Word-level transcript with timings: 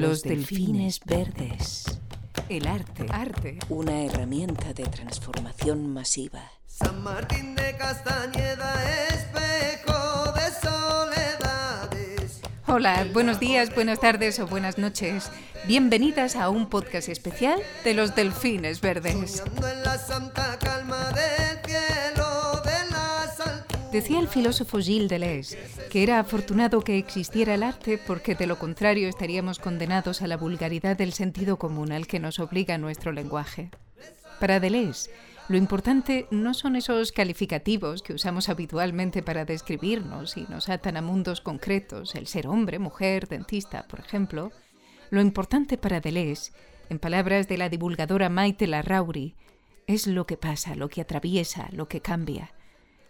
Los 0.00 0.22
delfines 0.22 1.00
verdes. 1.04 1.84
El 2.48 2.66
arte. 2.66 3.04
Arte. 3.10 3.58
Una 3.68 4.04
herramienta 4.04 4.72
de 4.72 4.84
transformación 4.84 5.92
masiva. 5.92 6.40
San 6.66 7.02
Martín 7.02 7.54
de 7.54 7.76
Castañeda, 7.76 9.06
espejo 9.08 10.32
de 10.32 10.50
soledades. 10.66 12.40
Hola, 12.66 13.06
buenos 13.12 13.38
días, 13.38 13.74
buenas 13.74 14.00
tardes 14.00 14.40
o 14.40 14.46
buenas 14.46 14.78
noches. 14.78 15.30
Bienvenidas 15.66 16.36
a 16.36 16.48
un 16.48 16.70
podcast 16.70 17.10
especial 17.10 17.60
de 17.84 17.92
los 17.92 18.14
delfines 18.14 18.80
verdes. 18.80 19.42
Soñando 19.44 19.68
en 19.68 19.82
la 19.82 19.98
santa 19.98 20.58
Decía 23.92 24.20
el 24.20 24.28
filósofo 24.28 24.78
Gilles 24.78 25.10
Deleuze 25.10 25.58
que 25.90 26.02
era 26.02 26.18
afortunado 26.18 26.80
que 26.80 26.96
existiera 26.96 27.54
el 27.54 27.62
arte 27.62 28.00
porque 28.06 28.34
de 28.34 28.46
lo 28.46 28.58
contrario 28.58 29.06
estaríamos 29.06 29.58
condenados 29.58 30.22
a 30.22 30.26
la 30.26 30.38
vulgaridad 30.38 30.96
del 30.96 31.12
sentido 31.12 31.58
común 31.58 31.92
al 31.92 32.06
que 32.06 32.18
nos 32.18 32.38
obliga 32.38 32.78
nuestro 32.78 33.12
lenguaje. 33.12 33.70
Para 34.40 34.60
Deleuze, 34.60 35.10
lo 35.48 35.58
importante 35.58 36.26
no 36.30 36.54
son 36.54 36.76
esos 36.76 37.12
calificativos 37.12 38.02
que 38.02 38.14
usamos 38.14 38.48
habitualmente 38.48 39.22
para 39.22 39.44
describirnos 39.44 40.38
y 40.38 40.46
nos 40.48 40.70
atan 40.70 40.96
a 40.96 41.02
mundos 41.02 41.42
concretos, 41.42 42.14
el 42.14 42.26
ser 42.26 42.46
hombre, 42.46 42.78
mujer, 42.78 43.28
dentista, 43.28 43.86
por 43.88 44.00
ejemplo. 44.00 44.52
Lo 45.10 45.20
importante 45.20 45.76
para 45.76 46.00
Deleuze, 46.00 46.52
en 46.88 46.98
palabras 46.98 47.46
de 47.46 47.58
la 47.58 47.68
divulgadora 47.68 48.30
Maite 48.30 48.66
Larrauri, 48.66 49.34
es 49.86 50.06
lo 50.06 50.26
que 50.26 50.38
pasa, 50.38 50.76
lo 50.76 50.88
que 50.88 51.02
atraviesa, 51.02 51.68
lo 51.72 51.88
que 51.88 52.00
cambia. 52.00 52.54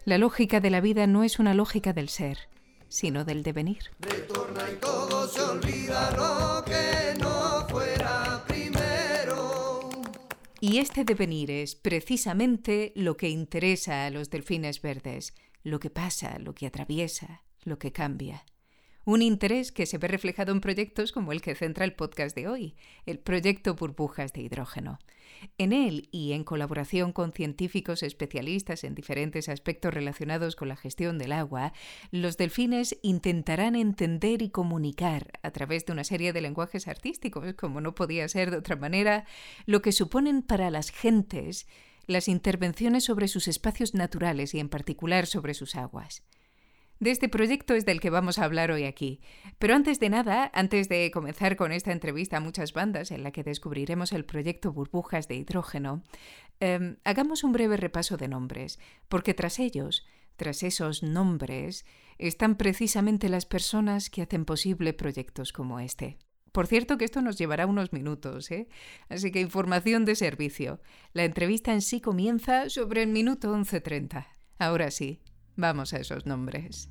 La 0.05 0.17
lógica 0.17 0.59
de 0.59 0.69
la 0.69 0.81
vida 0.81 1.07
no 1.07 1.23
es 1.23 1.39
una 1.39 1.53
lógica 1.53 1.93
del 1.93 2.09
ser, 2.09 2.49
sino 2.89 3.23
del 3.23 3.41
devenir. 3.41 3.83
Retorna 3.99 4.69
y 4.69 4.75
todo 4.75 5.29
se 5.29 5.41
olvida 5.41 6.11
lo 6.11 6.65
que 6.65 7.17
no 7.21 7.65
fuera 7.69 8.43
primero. 8.45 9.89
Y 10.59 10.79
este 10.79 11.05
devenir 11.05 11.49
es 11.51 11.75
precisamente 11.75 12.91
lo 12.97 13.15
que 13.15 13.29
interesa 13.29 14.05
a 14.05 14.09
los 14.09 14.29
delfines 14.29 14.81
verdes, 14.81 15.35
lo 15.63 15.79
que 15.79 15.89
pasa, 15.89 16.37
lo 16.37 16.53
que 16.53 16.67
atraviesa, 16.67 17.43
lo 17.63 17.79
que 17.79 17.93
cambia. 17.93 18.43
Un 19.05 19.21
interés 19.21 19.73
que 19.73 19.85
se 19.85 19.97
ve 19.97 20.07
reflejado 20.07 20.53
en 20.53 20.61
proyectos 20.61 21.11
como 21.11 21.33
el 21.33 21.41
que 21.41 21.55
centra 21.55 21.83
el 21.83 21.93
podcast 21.93 22.33
de 22.37 22.47
hoy, 22.47 22.75
el 23.05 23.19
proyecto 23.19 23.75
Burbujas 23.75 24.31
de 24.31 24.41
Hidrógeno. 24.41 24.97
En 25.57 25.73
él 25.73 26.07
y 26.11 26.31
en 26.31 26.45
colaboración 26.45 27.11
con 27.11 27.33
científicos 27.33 28.01
especialistas 28.01 28.85
en 28.85 28.95
diferentes 28.95 29.49
aspectos 29.49 29.93
relacionados 29.93 30.55
con 30.55 30.69
la 30.69 30.77
gestión 30.77 31.17
del 31.17 31.33
agua, 31.33 31.73
los 32.11 32.37
delfines 32.37 32.97
intentarán 33.01 33.75
entender 33.75 34.41
y 34.41 34.49
comunicar 34.49 35.31
a 35.41 35.51
través 35.51 35.85
de 35.85 35.91
una 35.91 36.05
serie 36.05 36.31
de 36.31 36.39
lenguajes 36.39 36.87
artísticos, 36.87 37.55
como 37.55 37.81
no 37.81 37.95
podía 37.95 38.25
ser 38.29 38.51
de 38.51 38.57
otra 38.57 38.77
manera, 38.77 39.25
lo 39.65 39.81
que 39.81 39.91
suponen 39.91 40.43
para 40.43 40.71
las 40.71 40.91
gentes 40.91 41.67
las 42.05 42.29
intervenciones 42.29 43.03
sobre 43.03 43.27
sus 43.27 43.49
espacios 43.49 43.93
naturales 43.93 44.53
y 44.53 44.59
en 44.59 44.69
particular 44.69 45.25
sobre 45.25 45.53
sus 45.53 45.75
aguas. 45.75 46.23
De 47.03 47.11
este 47.11 47.27
proyecto 47.27 47.73
es 47.73 47.85
del 47.85 47.99
que 47.99 48.09
vamos 48.09 48.39
a 48.39 48.45
hablar 48.45 48.71
hoy 48.71 48.85
aquí. 48.85 49.19
Pero 49.59 49.75
antes 49.75 49.99
de 49.99 50.07
nada, 50.07 50.49
antes 50.53 50.87
de 50.87 51.11
comenzar 51.11 51.57
con 51.57 51.73
esta 51.73 51.91
entrevista 51.91 52.37
a 52.37 52.39
muchas 52.39 52.71
bandas 52.71 53.11
en 53.11 53.23
la 53.23 53.31
que 53.31 53.43
descubriremos 53.43 54.13
el 54.13 54.23
proyecto 54.23 54.71
Burbujas 54.71 55.27
de 55.27 55.35
Hidrógeno, 55.35 56.01
eh, 56.61 56.95
hagamos 57.03 57.43
un 57.43 57.51
breve 57.51 57.75
repaso 57.75 58.15
de 58.15 58.29
nombres, 58.29 58.79
porque 59.09 59.33
tras 59.33 59.59
ellos, 59.59 60.05
tras 60.37 60.63
esos 60.63 61.03
nombres, 61.03 61.85
están 62.19 62.55
precisamente 62.55 63.27
las 63.27 63.45
personas 63.45 64.09
que 64.09 64.21
hacen 64.21 64.45
posible 64.45 64.93
proyectos 64.93 65.51
como 65.51 65.81
este. 65.81 66.17
Por 66.53 66.67
cierto 66.67 66.97
que 66.97 67.03
esto 67.03 67.21
nos 67.21 67.37
llevará 67.37 67.65
unos 67.65 67.91
minutos, 67.91 68.49
¿eh? 68.49 68.69
Así 69.09 69.29
que 69.29 69.41
información 69.41 70.05
de 70.05 70.15
servicio. 70.15 70.79
La 71.11 71.25
entrevista 71.25 71.73
en 71.73 71.81
sí 71.81 71.99
comienza 71.99 72.69
sobre 72.69 73.03
el 73.03 73.09
minuto 73.09 73.53
11.30. 73.53 74.25
Ahora 74.57 74.89
sí, 74.89 75.19
Vamos 75.55 75.93
a 75.93 75.97
esos 75.97 76.25
nombres. 76.25 76.89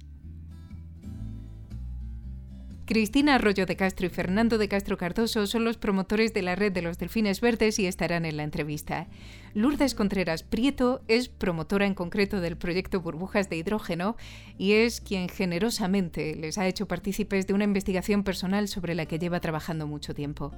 Cristina 2.84 3.36
Arroyo 3.36 3.64
de 3.64 3.76
Castro 3.76 4.06
y 4.06 4.10
Fernando 4.10 4.58
de 4.58 4.68
Castro 4.68 4.98
Cardoso 4.98 5.46
son 5.46 5.64
los 5.64 5.78
promotores 5.78 6.34
de 6.34 6.42
la 6.42 6.56
red 6.56 6.72
de 6.72 6.82
los 6.82 6.98
delfines 6.98 7.40
verdes 7.40 7.78
y 7.78 7.86
estarán 7.86 8.26
en 8.26 8.36
la 8.36 8.42
entrevista. 8.42 9.06
Lourdes 9.54 9.94
Contreras 9.94 10.42
Prieto 10.42 11.00
es 11.08 11.28
promotora 11.28 11.86
en 11.86 11.94
concreto 11.94 12.40
del 12.40 12.58
proyecto 12.58 13.00
Burbujas 13.00 13.48
de 13.48 13.56
Hidrógeno 13.56 14.16
y 14.58 14.72
es 14.72 15.00
quien 15.00 15.28
generosamente 15.28 16.34
les 16.34 16.58
ha 16.58 16.66
hecho 16.66 16.86
partícipes 16.86 17.46
de 17.46 17.54
una 17.54 17.64
investigación 17.64 18.24
personal 18.24 18.68
sobre 18.68 18.94
la 18.94 19.06
que 19.06 19.18
lleva 19.18 19.40
trabajando 19.40 19.86
mucho 19.86 20.12
tiempo. 20.12 20.52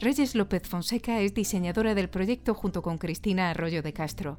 Reyes 0.00 0.34
López 0.34 0.68
Fonseca 0.68 1.20
es 1.20 1.32
diseñadora 1.32 1.94
del 1.94 2.10
proyecto 2.10 2.54
junto 2.54 2.82
con 2.82 2.98
Cristina 2.98 3.50
Arroyo 3.50 3.82
de 3.82 3.92
Castro. 3.92 4.38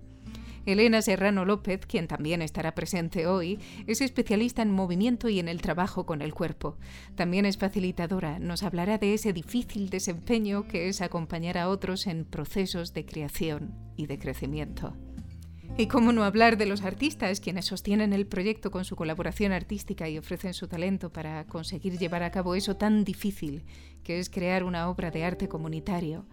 Elena 0.65 1.01
Serrano 1.01 1.43
López, 1.43 1.85
quien 1.85 2.07
también 2.07 2.41
estará 2.41 2.73
presente 2.73 3.27
hoy, 3.27 3.59
es 3.85 3.99
especialista 3.99 4.61
en 4.61 4.71
movimiento 4.71 5.27
y 5.27 5.39
en 5.39 5.49
el 5.49 5.61
trabajo 5.61 6.05
con 6.05 6.21
el 6.21 6.33
cuerpo. 6.33 6.77
También 7.15 7.45
es 7.45 7.57
facilitadora, 7.57 8.39
nos 8.39 8.63
hablará 8.63 8.97
de 8.97 9.13
ese 9.13 9.33
difícil 9.33 9.89
desempeño 9.89 10.67
que 10.67 10.87
es 10.87 11.01
acompañar 11.01 11.57
a 11.57 11.67
otros 11.69 12.07
en 12.07 12.23
procesos 12.23 12.93
de 12.93 13.05
creación 13.05 13.75
y 13.97 14.07
de 14.07 14.17
crecimiento. 14.19 14.95
Y 15.75 15.87
cómo 15.87 16.11
no 16.11 16.23
hablar 16.23 16.57
de 16.57 16.67
los 16.67 16.83
artistas, 16.83 17.39
quienes 17.39 17.65
sostienen 17.65 18.13
el 18.13 18.27
proyecto 18.27 18.69
con 18.69 18.85
su 18.85 18.95
colaboración 18.95 19.51
artística 19.51 20.07
y 20.07 20.19
ofrecen 20.19 20.53
su 20.53 20.67
talento 20.67 21.11
para 21.11 21.45
conseguir 21.47 21.97
llevar 21.97 22.21
a 22.21 22.29
cabo 22.29 22.53
eso 22.53 22.75
tan 22.75 23.03
difícil 23.03 23.65
que 24.03 24.19
es 24.19 24.29
crear 24.29 24.63
una 24.63 24.87
obra 24.87 25.09
de 25.09 25.23
arte 25.23 25.49
comunitario. 25.49 26.27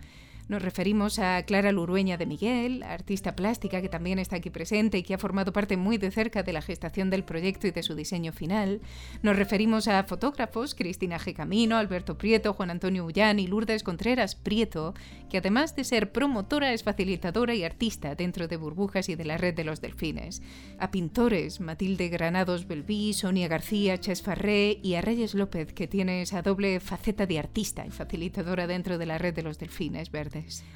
Nos 0.50 0.62
referimos 0.62 1.20
a 1.20 1.40
Clara 1.44 1.70
Lurueña 1.70 2.16
de 2.16 2.26
Miguel, 2.26 2.82
artista 2.82 3.36
plástica 3.36 3.80
que 3.80 3.88
también 3.88 4.18
está 4.18 4.34
aquí 4.34 4.50
presente 4.50 4.98
y 4.98 5.04
que 5.04 5.14
ha 5.14 5.18
formado 5.18 5.52
parte 5.52 5.76
muy 5.76 5.96
de 5.96 6.10
cerca 6.10 6.42
de 6.42 6.52
la 6.52 6.60
gestación 6.60 7.08
del 7.08 7.22
proyecto 7.22 7.68
y 7.68 7.70
de 7.70 7.84
su 7.84 7.94
diseño 7.94 8.32
final. 8.32 8.80
Nos 9.22 9.36
referimos 9.36 9.86
a 9.86 10.02
fotógrafos, 10.02 10.74
Cristina 10.74 11.20
G. 11.20 11.34
Camino, 11.34 11.76
Alberto 11.76 12.18
Prieto, 12.18 12.52
Juan 12.52 12.70
Antonio 12.70 13.04
Ullán 13.04 13.38
y 13.38 13.46
Lourdes 13.46 13.84
Contreras 13.84 14.34
Prieto, 14.34 14.92
que 15.28 15.38
además 15.38 15.76
de 15.76 15.84
ser 15.84 16.10
promotora 16.10 16.72
es 16.72 16.82
facilitadora 16.82 17.54
y 17.54 17.62
artista 17.62 18.16
dentro 18.16 18.48
de 18.48 18.56
Burbujas 18.56 19.08
y 19.08 19.14
de 19.14 19.26
la 19.26 19.38
Red 19.38 19.54
de 19.54 19.62
los 19.62 19.80
Delfines. 19.80 20.42
A 20.80 20.90
pintores, 20.90 21.60
Matilde 21.60 22.08
Granados 22.08 22.66
Belví, 22.66 23.12
Sonia 23.12 23.46
García, 23.46 24.00
Ches 24.00 24.24
y 24.82 24.94
a 24.94 25.00
Reyes 25.00 25.36
López, 25.36 25.72
que 25.72 25.86
tiene 25.86 26.22
esa 26.22 26.42
doble 26.42 26.80
faceta 26.80 27.26
de 27.26 27.38
artista 27.38 27.86
y 27.86 27.90
facilitadora 27.90 28.66
dentro 28.66 28.98
de 28.98 29.06
la 29.06 29.16
Red 29.16 29.34
de 29.34 29.44
los 29.44 29.56
Delfines 29.56 30.10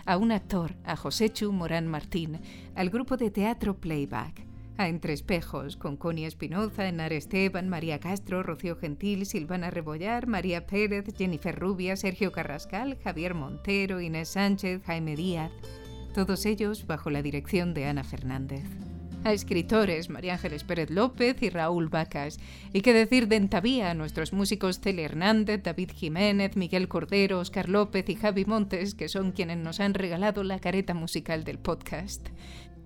A 0.04 0.16
un 0.16 0.32
actor, 0.32 0.74
a 0.84 0.96
Joséchu 0.96 1.52
Morán 1.52 1.86
Martín, 1.86 2.40
al 2.74 2.90
grupo 2.90 3.16
de 3.16 3.30
teatro 3.30 3.78
Playback, 3.78 4.46
a 4.76 4.88
Entre 4.88 5.12
Espejos, 5.12 5.76
con 5.76 5.96
Connie 5.96 6.26
Espinoza, 6.26 6.88
Enar 6.88 7.12
Esteban, 7.12 7.68
María 7.68 8.00
Castro, 8.00 8.42
Rocío 8.42 8.76
Gentil, 8.76 9.26
Silvana 9.26 9.70
Rebollar, 9.70 10.26
María 10.26 10.66
Pérez, 10.66 11.04
Jennifer 11.16 11.58
Rubia, 11.58 11.96
Sergio 11.96 12.32
Carrascal, 12.32 12.98
Javier 13.02 13.34
Montero, 13.34 14.00
Inés 14.00 14.30
Sánchez, 14.30 14.82
Jaime 14.84 15.16
Díaz, 15.16 15.52
todos 16.14 16.46
ellos 16.46 16.86
bajo 16.86 17.10
la 17.10 17.22
dirección 17.22 17.74
de 17.74 17.86
Ana 17.86 18.04
Fernández 18.04 18.64
a 19.24 19.32
escritores 19.32 20.10
María 20.10 20.34
Ángeles 20.34 20.64
Pérez 20.64 20.90
López 20.90 21.42
y 21.42 21.50
Raúl 21.50 21.88
Vacas. 21.88 22.38
Y 22.72 22.82
qué 22.82 22.92
decir 22.92 23.26
de 23.28 23.36
Entavía, 23.36 23.90
a 23.90 23.94
nuestros 23.94 24.32
músicos 24.32 24.80
Cele 24.80 25.02
Hernández, 25.02 25.62
David 25.62 25.90
Jiménez, 25.94 26.56
Miguel 26.56 26.88
Cordero, 26.88 27.40
Oscar 27.40 27.68
López 27.68 28.08
y 28.08 28.14
Javi 28.14 28.44
Montes, 28.44 28.94
que 28.94 29.08
son 29.08 29.32
quienes 29.32 29.58
nos 29.58 29.80
han 29.80 29.94
regalado 29.94 30.44
la 30.44 30.58
careta 30.58 30.94
musical 30.94 31.44
del 31.44 31.58
podcast. 31.58 32.28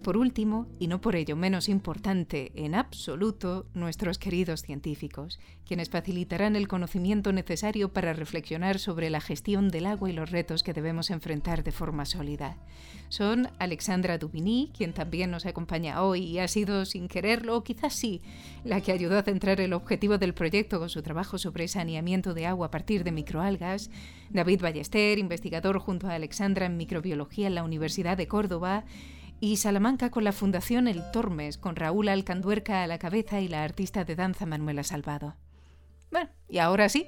Por 0.02 0.16
último, 0.16 0.68
y 0.78 0.86
no 0.86 1.00
por 1.00 1.16
ello 1.16 1.34
menos 1.34 1.68
importante 1.68 2.52
en 2.54 2.76
absoluto, 2.76 3.66
nuestros 3.74 4.18
queridos 4.18 4.62
científicos, 4.62 5.40
quienes 5.66 5.90
facilitarán 5.90 6.54
el 6.54 6.68
conocimiento 6.68 7.32
necesario 7.32 7.92
para 7.92 8.12
reflexionar 8.12 8.78
sobre 8.78 9.10
la 9.10 9.20
gestión 9.20 9.68
del 9.70 9.86
agua 9.86 10.08
y 10.08 10.12
los 10.12 10.30
retos 10.30 10.62
que 10.62 10.72
debemos 10.72 11.10
enfrentar 11.10 11.64
de 11.64 11.72
forma 11.72 12.06
sólida. 12.06 12.56
Son 13.08 13.48
Alexandra 13.58 14.18
Dubini, 14.18 14.70
quien 14.76 14.92
también 14.92 15.32
nos 15.32 15.46
acompaña 15.46 16.02
hoy 16.02 16.22
y 16.22 16.38
ha 16.38 16.48
sido, 16.48 16.84
sin 16.84 17.08
quererlo, 17.08 17.56
o 17.56 17.64
quizás 17.64 17.92
sí, 17.92 18.22
la 18.64 18.80
que 18.80 18.92
ayudó 18.92 19.18
a 19.18 19.24
centrar 19.24 19.60
el 19.60 19.72
objetivo 19.72 20.16
del 20.16 20.32
proyecto 20.32 20.78
con 20.78 20.90
su 20.90 21.02
trabajo 21.02 21.38
sobre 21.38 21.66
saneamiento 21.66 22.34
de 22.34 22.46
agua 22.46 22.68
a 22.68 22.70
partir 22.70 23.02
de 23.02 23.12
microalgas, 23.12 23.90
David 24.30 24.62
Ballester, 24.62 25.18
investigador 25.18 25.80
junto 25.80 26.06
a 26.06 26.14
Alexandra 26.14 26.66
en 26.66 26.76
microbiología 26.76 27.48
en 27.48 27.56
la 27.56 27.64
Universidad 27.64 28.16
de 28.16 28.28
Córdoba, 28.28 28.84
y 29.40 29.56
Salamanca 29.56 30.10
con 30.10 30.24
la 30.24 30.32
Fundación 30.32 30.88
El 30.88 31.02
Tormes, 31.12 31.58
con 31.58 31.76
Raúl 31.76 32.08
Alcanduerca 32.08 32.82
a 32.82 32.86
la 32.86 32.98
cabeza 32.98 33.40
y 33.40 33.48
la 33.48 33.64
artista 33.64 34.04
de 34.04 34.16
danza 34.16 34.46
Manuela 34.46 34.82
Salvado. 34.82 35.36
Bueno, 36.10 36.30
y 36.48 36.58
ahora 36.58 36.88
sí, 36.88 37.06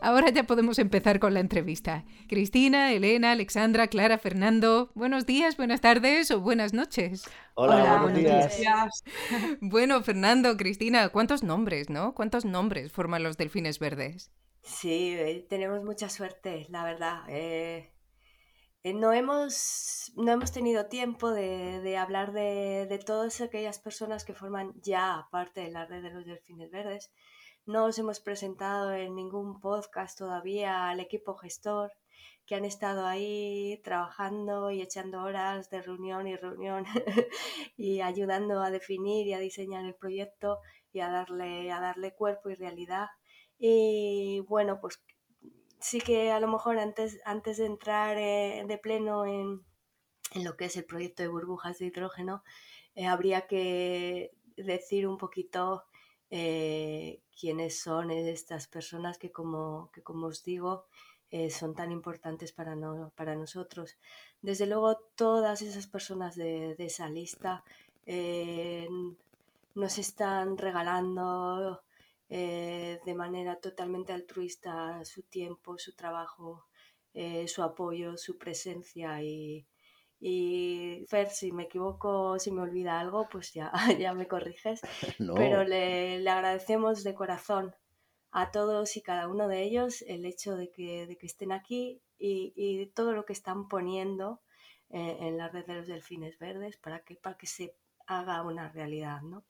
ahora 0.00 0.30
ya 0.30 0.44
podemos 0.44 0.78
empezar 0.78 1.20
con 1.20 1.34
la 1.34 1.40
entrevista. 1.40 2.04
Cristina, 2.26 2.92
Elena, 2.92 3.32
Alexandra, 3.32 3.88
Clara, 3.88 4.18
Fernando, 4.18 4.90
buenos 4.94 5.26
días, 5.26 5.56
buenas 5.56 5.80
tardes 5.80 6.30
o 6.30 6.40
buenas 6.40 6.72
noches. 6.72 7.24
Hola, 7.54 8.00
buenos, 8.02 8.18
días. 8.18 9.04
Bueno, 9.60 10.02
Fernando, 10.02 10.56
Cristina, 10.56 11.10
¿cuántos 11.10 11.42
nombres, 11.42 11.90
no? 11.90 12.14
¿Cuántos 12.14 12.44
nombres 12.44 12.90
forman 12.90 13.22
los 13.22 13.36
delfines 13.36 13.78
verdes? 13.78 14.30
Sí, 14.62 15.14
eh, 15.16 15.46
tenemos 15.48 15.82
mucha 15.84 16.08
suerte, 16.08 16.66
la 16.70 16.84
verdad. 16.84 17.22
Eh, 17.28 17.78
eh, 17.78 17.90
no, 18.84 19.12
hemos, 19.12 20.12
no 20.16 20.32
hemos 20.32 20.52
tenido 20.52 20.86
tiempo 20.86 21.30
de, 21.30 21.80
de 21.80 21.96
hablar 21.96 22.32
de, 22.32 22.86
de, 22.88 22.98
todas 22.98 23.40
aquellas 23.40 23.78
personas 23.78 24.24
que 24.24 24.34
forman 24.34 24.72
ya 24.82 25.28
parte 25.30 25.60
de 25.60 25.70
la 25.70 25.86
red 25.86 26.02
de 26.02 26.10
los 26.10 26.24
delfines 26.24 26.70
verdes. 26.70 27.10
No 27.66 27.84
os 27.86 27.98
hemos 27.98 28.20
presentado 28.20 28.92
en 28.94 29.14
ningún 29.14 29.60
podcast 29.60 30.18
todavía 30.18 30.88
al 30.88 31.00
equipo 31.00 31.36
gestor 31.36 31.92
que 32.46 32.56
han 32.56 32.64
estado 32.64 33.06
ahí 33.06 33.80
trabajando 33.84 34.70
y 34.70 34.82
echando 34.82 35.22
horas 35.22 35.70
de 35.70 35.82
reunión 35.82 36.26
y 36.26 36.36
reunión 36.36 36.84
y 37.76 38.00
ayudando 38.00 38.60
a 38.62 38.70
definir 38.70 39.26
y 39.28 39.34
a 39.34 39.38
diseñar 39.38 39.84
el 39.84 39.94
proyecto 39.94 40.58
y 40.92 41.00
a 41.00 41.10
darle, 41.10 41.70
a 41.70 41.80
darle 41.80 42.14
cuerpo 42.14 42.50
y 42.50 42.54
realidad. 42.56 43.06
Y 43.58 44.40
bueno, 44.48 44.80
pues 44.80 45.00
sí 45.80 46.00
que 46.00 46.30
a 46.30 46.40
lo 46.40 46.48
mejor 46.48 46.78
antes, 46.78 47.20
antes 47.24 47.58
de 47.58 47.66
entrar 47.66 48.16
eh, 48.18 48.64
de 48.66 48.78
pleno 48.78 49.24
en, 49.26 49.64
en, 50.34 50.44
lo 50.44 50.56
que 50.56 50.66
es 50.66 50.76
el 50.76 50.84
proyecto 50.84 51.22
de 51.22 51.28
burbujas 51.28 51.78
de 51.78 51.86
hidrógeno, 51.86 52.42
eh, 52.94 53.06
habría 53.06 53.46
que 53.46 54.32
decir 54.56 55.06
un 55.06 55.16
poquito 55.16 55.84
eh, 56.30 57.22
quiénes 57.38 57.80
son 57.80 58.10
estas 58.10 58.68
personas 58.68 59.18
que 59.18 59.32
como, 59.32 59.90
que 59.92 60.02
como 60.02 60.26
os 60.26 60.44
digo, 60.44 60.86
son 61.50 61.76
tan 61.76 61.92
importantes 61.92 62.50
para, 62.52 62.74
no, 62.74 63.12
para 63.14 63.36
nosotros. 63.36 63.98
Desde 64.42 64.66
luego, 64.66 64.96
todas 65.14 65.62
esas 65.62 65.86
personas 65.86 66.34
de, 66.34 66.74
de 66.74 66.86
esa 66.86 67.08
lista 67.08 67.62
nos 69.76 69.98
están 69.98 70.58
regalando 70.58 71.82
eh, 72.30 73.00
de 73.04 73.14
manera 73.14 73.56
totalmente 73.56 74.12
altruista 74.12 75.04
su 75.04 75.24
tiempo, 75.24 75.78
su 75.78 75.96
trabajo, 75.96 76.64
eh, 77.12 77.48
su 77.48 77.62
apoyo, 77.64 78.16
su 78.16 78.38
presencia 78.38 79.20
y, 79.20 79.66
y 80.20 81.04
Fer, 81.08 81.28
si 81.28 81.50
me 81.50 81.64
equivoco, 81.64 82.38
si 82.38 82.52
me 82.52 82.62
olvida 82.62 83.00
algo, 83.00 83.28
pues 83.28 83.52
ya, 83.52 83.72
ya 83.98 84.14
me 84.14 84.28
corriges. 84.28 84.80
No. 85.18 85.34
Pero 85.34 85.64
le, 85.64 86.20
le, 86.20 86.30
agradecemos 86.30 87.02
de 87.02 87.14
corazón 87.14 87.74
a 88.30 88.52
todos 88.52 88.96
y 88.96 89.02
cada 89.02 89.26
uno 89.26 89.48
de 89.48 89.64
ellos 89.64 90.02
el 90.02 90.24
hecho 90.24 90.54
de 90.54 90.70
que, 90.70 91.08
de 91.08 91.18
que 91.18 91.26
estén 91.26 91.50
aquí 91.50 92.00
y, 92.16 92.52
y, 92.54 92.86
todo 92.92 93.12
lo 93.12 93.24
que 93.24 93.32
están 93.32 93.66
poniendo 93.66 94.40
eh, 94.90 95.16
en 95.20 95.36
la 95.36 95.48
red 95.48 95.66
de 95.66 95.74
los 95.74 95.88
delfines 95.88 96.38
verdes 96.38 96.76
para 96.76 97.00
que, 97.00 97.16
para 97.16 97.36
que 97.36 97.46
se 97.48 97.74
haga 98.06 98.42
una 98.42 98.68
realidad, 98.68 99.20
¿no? 99.22 99.44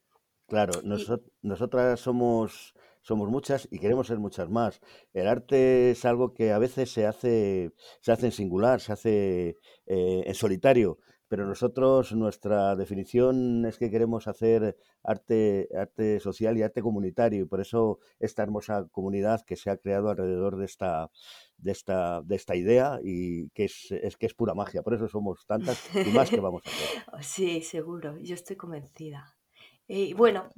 Claro, 0.51 0.81
nosot 0.83 1.23
nosotras 1.41 2.01
somos, 2.01 2.75
somos 3.01 3.29
muchas 3.29 3.69
y 3.71 3.79
queremos 3.79 4.07
ser 4.07 4.19
muchas 4.19 4.49
más. 4.49 4.81
El 5.13 5.29
arte 5.29 5.91
es 5.91 6.03
algo 6.03 6.33
que 6.33 6.51
a 6.51 6.59
veces 6.59 6.91
se 6.91 7.05
hace, 7.05 7.71
se 8.01 8.11
hace 8.11 8.25
en 8.25 8.31
singular, 8.33 8.81
se 8.81 8.91
hace 8.91 9.57
eh, 9.85 10.23
en 10.25 10.35
solitario, 10.35 10.97
pero 11.29 11.45
nosotros 11.45 12.11
nuestra 12.11 12.75
definición 12.75 13.65
es 13.65 13.77
que 13.77 13.89
queremos 13.89 14.27
hacer 14.27 14.75
arte, 15.03 15.69
arte 15.73 16.19
social 16.19 16.57
y 16.57 16.63
arte 16.63 16.81
comunitario 16.81 17.43
y 17.43 17.47
por 17.47 17.61
eso 17.61 17.99
esta 18.19 18.43
hermosa 18.43 18.85
comunidad 18.91 19.45
que 19.45 19.55
se 19.55 19.69
ha 19.69 19.77
creado 19.77 20.09
alrededor 20.09 20.57
de 20.57 20.65
esta, 20.65 21.09
de 21.55 21.71
esta, 21.71 22.23
de 22.23 22.35
esta 22.35 22.57
idea 22.57 22.99
y 23.01 23.47
que 23.51 23.63
es, 23.63 23.89
es 23.93 24.17
que 24.17 24.25
es 24.25 24.33
pura 24.33 24.53
magia, 24.53 24.81
por 24.81 24.95
eso 24.95 25.07
somos 25.07 25.45
tantas 25.45 25.79
y 25.95 26.09
más 26.09 26.29
que 26.29 26.41
vamos 26.41 26.61
a 26.65 26.69
hacer. 26.69 27.05
Sí, 27.23 27.61
seguro, 27.61 28.17
yo 28.17 28.35
estoy 28.35 28.57
convencida. 28.57 29.37
Y 29.93 30.13
bueno, 30.13 30.49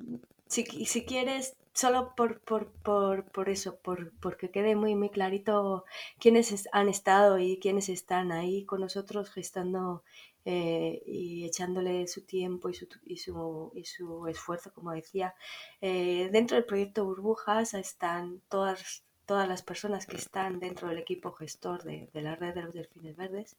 si, 0.47 0.63
si 0.63 1.05
quieres, 1.05 1.55
solo 1.73 2.13
por, 2.15 2.39
por, 2.41 2.71
por, 2.83 3.25
por 3.31 3.49
eso, 3.49 3.77
por, 3.79 4.11
porque 4.19 4.51
quede 4.51 4.75
muy, 4.75 4.93
muy 4.93 5.09
clarito 5.09 5.85
quiénes 6.19 6.69
han 6.71 6.87
estado 6.87 7.39
y 7.39 7.57
quiénes 7.57 7.89
están 7.89 8.31
ahí 8.31 8.63
con 8.63 8.81
nosotros 8.81 9.31
gestando 9.31 10.03
eh, 10.45 11.01
y 11.07 11.45
echándole 11.45 12.07
su 12.07 12.21
tiempo 12.21 12.69
y 12.69 12.75
su, 12.75 12.87
y 13.07 13.17
su, 13.17 13.71
y 13.73 13.85
su 13.85 14.27
esfuerzo, 14.27 14.71
como 14.71 14.91
decía. 14.91 15.33
Eh, 15.81 16.29
dentro 16.31 16.55
del 16.55 16.65
proyecto 16.65 17.03
Burbujas 17.03 17.73
están 17.73 18.39
todas, 18.49 19.03
todas 19.25 19.47
las 19.47 19.63
personas 19.63 20.05
que 20.05 20.17
están 20.17 20.59
dentro 20.59 20.89
del 20.89 20.99
equipo 20.99 21.31
gestor 21.31 21.81
de, 21.81 22.07
de 22.13 22.21
la 22.21 22.35
red 22.35 22.53
de 22.53 22.61
los 22.61 22.73
delfines 22.75 23.15
verdes. 23.15 23.57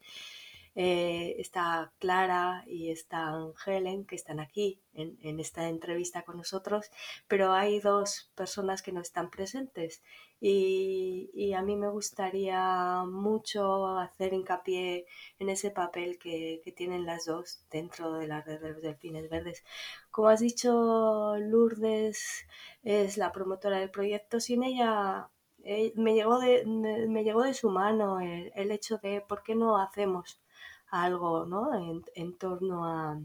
Eh, 0.77 1.37
está 1.39 1.93
Clara 2.01 2.65
y 2.67 2.91
está 2.91 3.33
Helen, 3.65 4.07
que 4.07 4.17
están 4.17 4.41
aquí 4.41 4.81
en, 4.93 5.39
esta 5.41 5.69
entrevista 5.69 6.23
con 6.23 6.37
nosotros, 6.37 6.91
pero 7.29 7.53
hay 7.53 7.79
dos 7.81 8.33
personas 8.35 8.83
que 8.83 8.91
no 8.93 9.01
están 9.01 9.31
presentes 9.31 10.03
y, 10.41 11.53
a 11.57 11.63
mí 11.63 11.77
me 11.77 11.89
gustaría 11.89 13.05
mucho 13.05 13.99
hacer 13.99 14.33
hincapié 14.33 15.07
en 15.39 15.49
ese 15.49 15.71
papel 15.71 16.19
que, 16.19 16.63
tienen 16.77 17.07
las 17.07 17.27
dos 17.27 17.65
dentro 17.71 18.15
de 18.15 18.27
la 18.27 18.41
red 18.43 18.61
de 18.61 18.73
los 18.73 18.83
delfines 18.83 19.29
verdes. 19.31 19.65
Como 20.11 20.29
has 20.29 20.41
dicho, 20.41 21.37
Lourdes 21.39 22.47
es 22.83 23.17
la 23.17 23.33
promotora 23.33 23.79
del 23.79 23.91
proyecto, 23.91 24.41
sin 24.41 24.65
ella 24.65 25.29
eh, 25.65 25.93
me, 25.97 26.15
llegó 26.15 26.39
de, 26.41 26.65
me, 26.67 27.25
llegó 27.25 27.43
de 27.43 27.55
su 27.55 27.71
mano 27.71 28.21
el 28.21 28.71
hecho 28.73 28.99
de 28.99 29.21
por 29.23 29.43
qué 29.43 29.55
no 29.55 29.79
hacemos 29.79 30.41
algo 31.03 31.45
¿no? 31.47 31.75
en, 31.75 32.05
en 32.15 32.39
torno 32.39 32.87
a, 32.87 33.21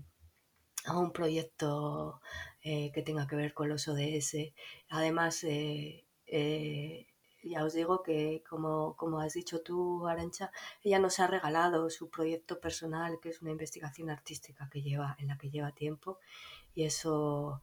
a, 0.85 0.97
un 0.97 1.11
proyecto 1.11 2.19
eh, 2.63 2.91
que 2.93 3.03
tenga 3.03 3.27
que 3.27 3.35
ver 3.35 3.53
con 3.53 3.69
los 3.69 3.87
ODS. 3.87 4.53
Además, 4.89 5.43
eh, 5.43 6.05
eh, 6.25 7.07
ya 7.43 7.63
os 7.63 7.73
digo 7.73 8.01
que, 8.03 8.43
como, 8.49 8.95
como, 8.97 9.19
has 9.21 9.33
dicho 9.33 9.61
tú, 9.61 10.07
Arancha, 10.07 10.51
ella 10.83 10.99
nos 10.99 11.19
ha 11.19 11.27
regalado 11.27 11.89
su 11.89 12.09
proyecto 12.09 12.59
personal, 12.59 13.19
que 13.21 13.29
es 13.29 13.41
una 13.41 13.51
investigación 13.51 14.09
artística 14.09 14.69
que 14.69 14.81
lleva, 14.81 15.15
en 15.19 15.27
la 15.27 15.37
que 15.37 15.49
lleva 15.49 15.71
tiempo, 15.71 16.19
y 16.75 16.83
eso, 16.83 17.61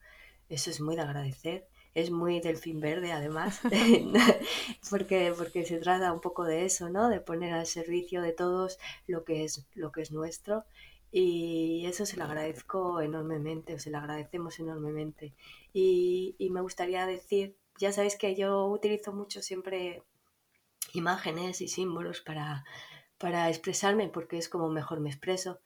eso 0.49 0.71
es 0.71 0.81
muy 0.81 0.97
de 0.97 1.03
agradecer 1.03 1.69
es 1.97 2.11
muy 2.11 2.41
delfín 2.41 2.79
verde 2.79 3.11
además, 3.13 3.59
porque, 4.91 5.33
porque 5.37 5.65
se 5.65 5.79
trata 5.79 6.13
un 6.13 6.21
poco 6.21 6.45
de 6.45 6.67
eso, 6.67 6.91
¿no? 6.91 7.09
De 7.09 7.21
poner 7.21 7.55
al 7.55 7.67
servicio 7.67 8.21
de 8.21 8.33
todos 8.33 8.79
lo 9.07 9.25
que 9.25 9.45
es, 9.45 9.67
lo 9.75 9.91
que 9.93 10.03
es 10.03 10.13
nuestro. 10.13 10.65
Y 11.11 11.87
eso 11.87 12.05
se 12.05 12.19
lo 12.19 12.25
agradezco 12.25 13.01
enormemente, 13.01 13.75
o 13.75 13.79
se 13.79 13.91
lo 13.91 13.97
agradecemos 13.97 14.61
enormemente. 14.61 15.33
Y, 15.73 16.37
y 16.39 16.51
me 16.51 16.61
gustaría 16.61 17.07
decir, 17.07 17.57
ya 17.79 17.93
sabéis 17.93 18.17
que 18.17 18.37
yo 18.37 18.67
utilizo 18.67 19.15
mucho 19.15 19.41
siempre 19.41 20.03
imágenes 20.93 21.63
y 21.63 21.69
símbolos 21.69 22.21
para, 22.21 22.67
para 23.17 23.49
expresarme, 23.49 24.09
porque 24.09 24.37
es 24.37 24.51
como 24.51 24.69
mejor 24.69 25.01
me 25.01 25.09
expreso. 25.09 25.61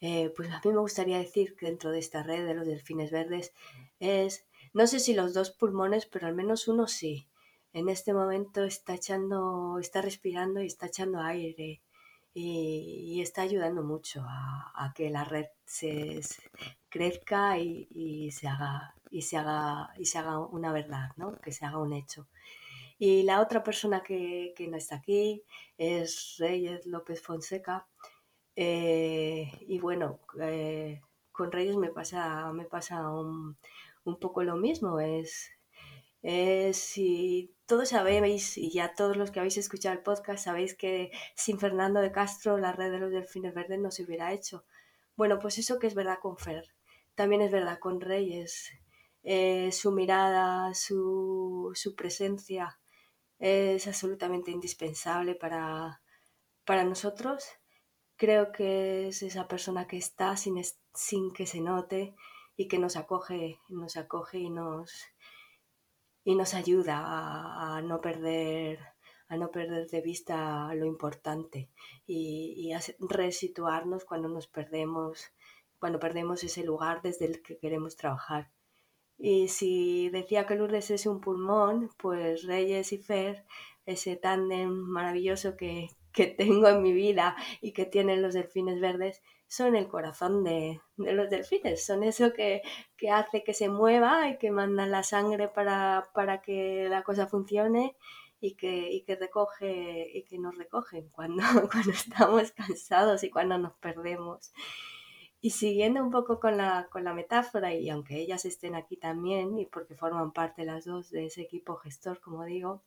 Eh, 0.00 0.32
pues 0.34 0.48
a 0.50 0.62
mí 0.64 0.72
me 0.72 0.80
gustaría 0.80 1.18
decir 1.18 1.56
que 1.56 1.66
dentro 1.66 1.90
de 1.90 1.98
esta 1.98 2.22
red 2.22 2.46
de 2.46 2.54
los 2.54 2.66
delfines 2.66 3.10
verdes 3.10 3.52
es 4.00 4.47
no 4.72 4.86
sé 4.86 5.00
si 5.00 5.14
los 5.14 5.34
dos 5.34 5.50
pulmones, 5.50 6.06
pero 6.06 6.26
al 6.26 6.34
menos 6.34 6.68
uno 6.68 6.86
sí. 6.86 7.28
En 7.72 7.88
este 7.88 8.14
momento 8.14 8.64
está 8.64 8.94
echando, 8.94 9.78
está 9.78 10.02
respirando 10.02 10.62
y 10.62 10.66
está 10.66 10.86
echando 10.86 11.20
aire 11.20 11.82
y, 12.34 13.20
está 13.20 13.42
ayudando 13.42 13.82
mucho 13.82 14.24
a, 14.26 14.92
que 14.94 15.10
la 15.10 15.24
red 15.24 15.46
se, 15.64 16.20
crezca 16.88 17.58
y, 17.58 18.30
se 18.32 18.48
haga 18.48 18.94
y 19.10 19.22
se 19.22 19.36
haga 19.36 19.92
y 19.98 20.06
se 20.06 20.18
haga 20.18 20.38
una 20.38 20.72
verdad, 20.72 21.10
¿no? 21.16 21.38
Que 21.40 21.52
se 21.52 21.64
haga 21.66 21.78
un 21.78 21.92
hecho. 21.92 22.28
Y 22.98 23.22
la 23.22 23.40
otra 23.40 23.62
persona 23.62 24.02
que, 24.02 24.54
que 24.56 24.68
no 24.68 24.76
está 24.76 24.96
aquí 24.96 25.42
es 25.76 26.36
Reyes 26.38 26.86
López 26.86 27.22
Fonseca. 27.22 27.86
Eh, 28.56 29.50
y 29.68 29.78
bueno, 29.78 30.18
eh, 30.40 31.00
con 31.32 31.52
Reyes 31.52 31.76
me 31.76 31.90
pasa, 31.90 32.52
me 32.52 32.64
pasa 32.64 33.08
un, 33.10 33.56
un 34.08 34.18
poco 34.18 34.42
lo 34.42 34.56
mismo. 34.56 35.00
Es, 35.00 35.50
es 36.22 36.76
si 36.76 37.54
todos 37.66 37.90
sabéis, 37.90 38.56
y 38.56 38.70
ya 38.72 38.94
todos 38.94 39.16
los 39.16 39.30
que 39.30 39.40
habéis 39.40 39.58
escuchado 39.58 39.94
el 39.94 40.02
podcast 40.02 40.44
sabéis 40.44 40.74
que 40.74 41.10
sin 41.36 41.58
Fernando 41.58 42.00
de 42.00 42.12
Castro 42.12 42.58
la 42.58 42.72
red 42.72 42.90
de 42.90 42.98
los 42.98 43.12
delfines 43.12 43.54
verdes 43.54 43.78
no 43.78 43.90
se 43.90 44.04
hubiera 44.04 44.32
hecho. 44.32 44.64
Bueno, 45.16 45.38
pues 45.38 45.58
eso 45.58 45.78
que 45.78 45.86
es 45.86 45.94
verdad 45.94 46.18
con 46.20 46.38
Fer, 46.38 46.64
también 47.14 47.42
es 47.42 47.52
verdad 47.52 47.78
con 47.78 48.00
Reyes. 48.00 48.70
Eh, 49.24 49.72
su 49.72 49.92
mirada, 49.92 50.72
su, 50.74 51.72
su, 51.74 51.94
presencia 51.94 52.78
es 53.38 53.86
absolutamente 53.86 54.50
indispensable 54.50 55.34
para, 55.34 56.00
para 56.64 56.84
nosotros. 56.84 57.44
Creo 58.16 58.52
que 58.52 59.08
es 59.08 59.22
esa 59.22 59.48
persona 59.48 59.86
que 59.86 59.98
está 59.98 60.36
sin, 60.36 60.62
sin 60.94 61.32
que 61.32 61.46
se 61.46 61.60
note, 61.60 62.14
y 62.58 62.66
que 62.66 62.78
nos 62.78 62.96
acoge, 62.96 63.60
nos 63.68 63.96
acoge 63.96 64.38
y 64.40 64.50
nos, 64.50 64.92
y 66.24 66.34
nos 66.34 66.54
ayuda 66.54 66.96
a, 66.98 67.80
no 67.82 68.00
perder 68.00 68.80
a 69.28 69.36
no 69.36 69.50
perder 69.50 69.88
de 69.88 70.00
vista 70.00 70.74
lo 70.74 70.86
importante 70.86 71.70
y, 72.06 72.54
y, 72.56 72.72
a 72.72 72.80
resituarnos 72.98 74.04
cuando 74.04 74.28
nos 74.28 74.48
perdemos, 74.48 75.30
cuando 75.78 76.00
perdemos 76.00 76.42
ese 76.42 76.64
lugar 76.64 77.00
desde 77.02 77.26
el 77.26 77.42
que 77.42 77.58
queremos 77.58 77.96
trabajar. 77.96 78.50
Y 79.18 79.48
si 79.48 80.08
decía 80.08 80.46
que 80.46 80.56
Lourdes 80.56 80.90
es 80.90 81.06
un 81.06 81.20
pulmón, 81.20 81.90
pues 81.98 82.44
Reyes 82.44 82.92
y 82.92 82.98
Fer, 82.98 83.44
ese 83.84 84.16
tándem 84.16 84.70
maravilloso 84.70 85.56
que, 85.56 85.88
que 86.12 86.26
tengo 86.26 86.68
en 86.68 86.82
mi 86.82 86.92
vida 86.92 87.36
y 87.60 87.72
que 87.72 87.84
tienen 87.84 88.22
los 88.22 88.34
delfines 88.34 88.80
verdes, 88.80 89.22
son 89.48 89.74
el 89.76 89.88
corazón 89.88 90.44
de, 90.44 90.80
de 90.96 91.12
los 91.12 91.30
delfines, 91.30 91.84
son 91.84 92.04
eso 92.04 92.32
que, 92.34 92.62
que, 92.96 93.10
hace 93.10 93.42
que 93.42 93.54
se 93.54 93.68
mueva 93.68 94.28
y 94.28 94.38
que 94.38 94.50
manda 94.50 94.86
la 94.86 95.02
sangre 95.02 95.48
para, 95.48 96.10
para 96.14 96.42
que 96.42 96.88
la 96.88 97.02
cosa 97.02 97.26
funcione 97.26 97.96
y 98.40 98.54
que, 98.54 98.92
y 98.92 99.02
que 99.02 99.16
recoge 99.16 100.10
y 100.14 100.22
que 100.24 100.38
nos 100.38 100.56
recogen 100.56 101.08
cuando, 101.12 101.42
cuando 101.72 101.92
estamos 101.92 102.52
cansados 102.52 103.24
y 103.24 103.30
cuando 103.30 103.58
nos 103.58 103.72
perdemos. 103.78 104.52
Y 105.40 105.50
siguiendo 105.50 106.02
un 106.02 106.10
poco 106.10 106.40
con 106.40 106.56
la, 106.56 106.88
con 106.90 107.04
la 107.04 107.14
metáfora, 107.14 107.72
y 107.72 107.88
aunque 107.90 108.16
ellas 108.16 108.44
estén 108.44 108.74
aquí 108.74 108.96
también, 108.96 109.56
y 109.56 109.66
porque 109.66 109.94
forman 109.94 110.32
parte 110.32 110.64
las 110.64 110.84
dos 110.84 111.10
de 111.10 111.26
ese 111.26 111.42
equipo 111.42 111.76
gestor, 111.76 112.20
como 112.20 112.44
digo, 112.44 112.82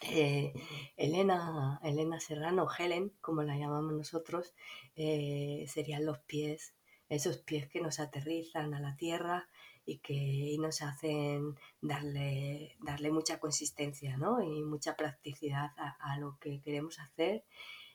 eh, 0.00 0.52
Elena, 0.96 1.80
Elena 1.82 2.18
Serrano, 2.20 2.66
Helen, 2.76 3.12
como 3.20 3.42
la 3.42 3.56
llamamos 3.56 3.92
nosotros, 3.92 4.54
eh, 4.96 5.64
serían 5.68 6.06
los 6.06 6.18
pies, 6.20 6.74
esos 7.08 7.38
pies 7.38 7.68
que 7.68 7.80
nos 7.80 8.00
aterrizan 8.00 8.74
a 8.74 8.80
la 8.80 8.96
tierra 8.96 9.48
y 9.84 9.98
que 9.98 10.56
nos 10.58 10.82
hacen 10.82 11.56
darle, 11.80 12.76
darle 12.80 13.10
mucha 13.10 13.38
consistencia 13.38 14.16
¿no? 14.16 14.42
y 14.42 14.62
mucha 14.62 14.96
practicidad 14.96 15.70
a, 15.76 15.96
a 16.00 16.18
lo 16.18 16.38
que 16.40 16.60
queremos 16.60 16.98
hacer. 16.98 17.44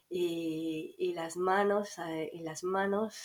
Y, 0.09 0.95
y 0.97 1.13
las 1.13 1.35
manos, 1.35 1.97
eh, 1.99 2.29
y 2.31 2.41
las 2.41 2.63
manos 2.63 3.17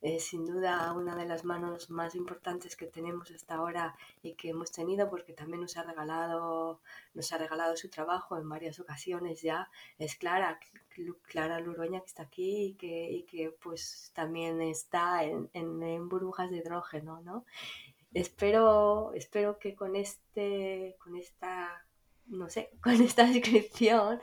eh, 0.00 0.20
sin 0.20 0.44
duda 0.44 0.92
una 0.92 1.16
de 1.16 1.26
las 1.26 1.44
manos 1.44 1.90
más 1.90 2.14
importantes 2.14 2.76
que 2.76 2.86
tenemos 2.86 3.30
hasta 3.32 3.56
ahora 3.56 3.96
y 4.22 4.34
que 4.34 4.50
hemos 4.50 4.70
tenido 4.70 5.10
porque 5.10 5.32
también 5.32 5.60
nos 5.62 5.76
ha 5.76 5.82
regalado 5.82 6.80
nos 7.14 7.32
ha 7.32 7.38
regalado 7.38 7.76
su 7.76 7.88
trabajo 7.88 8.38
en 8.38 8.48
varias 8.48 8.78
ocasiones 8.78 9.42
ya 9.42 9.68
es 9.98 10.14
Clara 10.14 10.60
Clara 11.22 11.58
Luroña 11.58 12.00
que 12.00 12.06
está 12.06 12.22
aquí 12.22 12.66
y 12.66 12.74
que, 12.74 13.10
y 13.10 13.22
que 13.24 13.50
pues 13.50 14.12
también 14.14 14.60
está 14.62 15.24
en, 15.24 15.50
en, 15.52 15.82
en, 15.82 16.08
burbujas 16.08 16.50
de 16.50 16.58
hidrógeno 16.58 17.20
¿no? 17.22 17.44
espero 18.14 19.12
espero 19.14 19.58
que 19.58 19.74
con 19.74 19.96
este 19.96 20.96
con 21.00 21.16
esta 21.16 21.84
no 22.26 22.48
sé 22.48 22.70
con 22.82 22.94
esta 23.02 23.24
descripción 23.26 24.20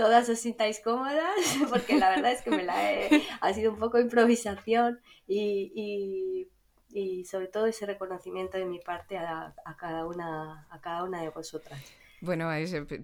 todas 0.00 0.26
os 0.30 0.38
sintáis 0.38 0.80
cómodas, 0.80 1.36
porque 1.68 1.98
la 1.98 2.08
verdad 2.08 2.32
es 2.32 2.40
que 2.40 2.50
me 2.50 2.64
la 2.64 2.90
he, 2.90 3.22
ha 3.42 3.52
sido 3.52 3.70
un 3.70 3.78
poco 3.78 4.00
improvisación 4.00 4.98
y, 5.28 5.70
y, 5.74 6.48
y 6.98 7.24
sobre 7.26 7.48
todo 7.48 7.66
ese 7.66 7.84
reconocimiento 7.84 8.56
de 8.56 8.64
mi 8.64 8.78
parte 8.78 9.18
a, 9.18 9.54
a, 9.62 9.76
cada, 9.76 10.06
una, 10.06 10.66
a 10.70 10.80
cada 10.80 11.04
una 11.04 11.20
de 11.20 11.28
vosotras. 11.28 11.78
Bueno, 12.22 12.50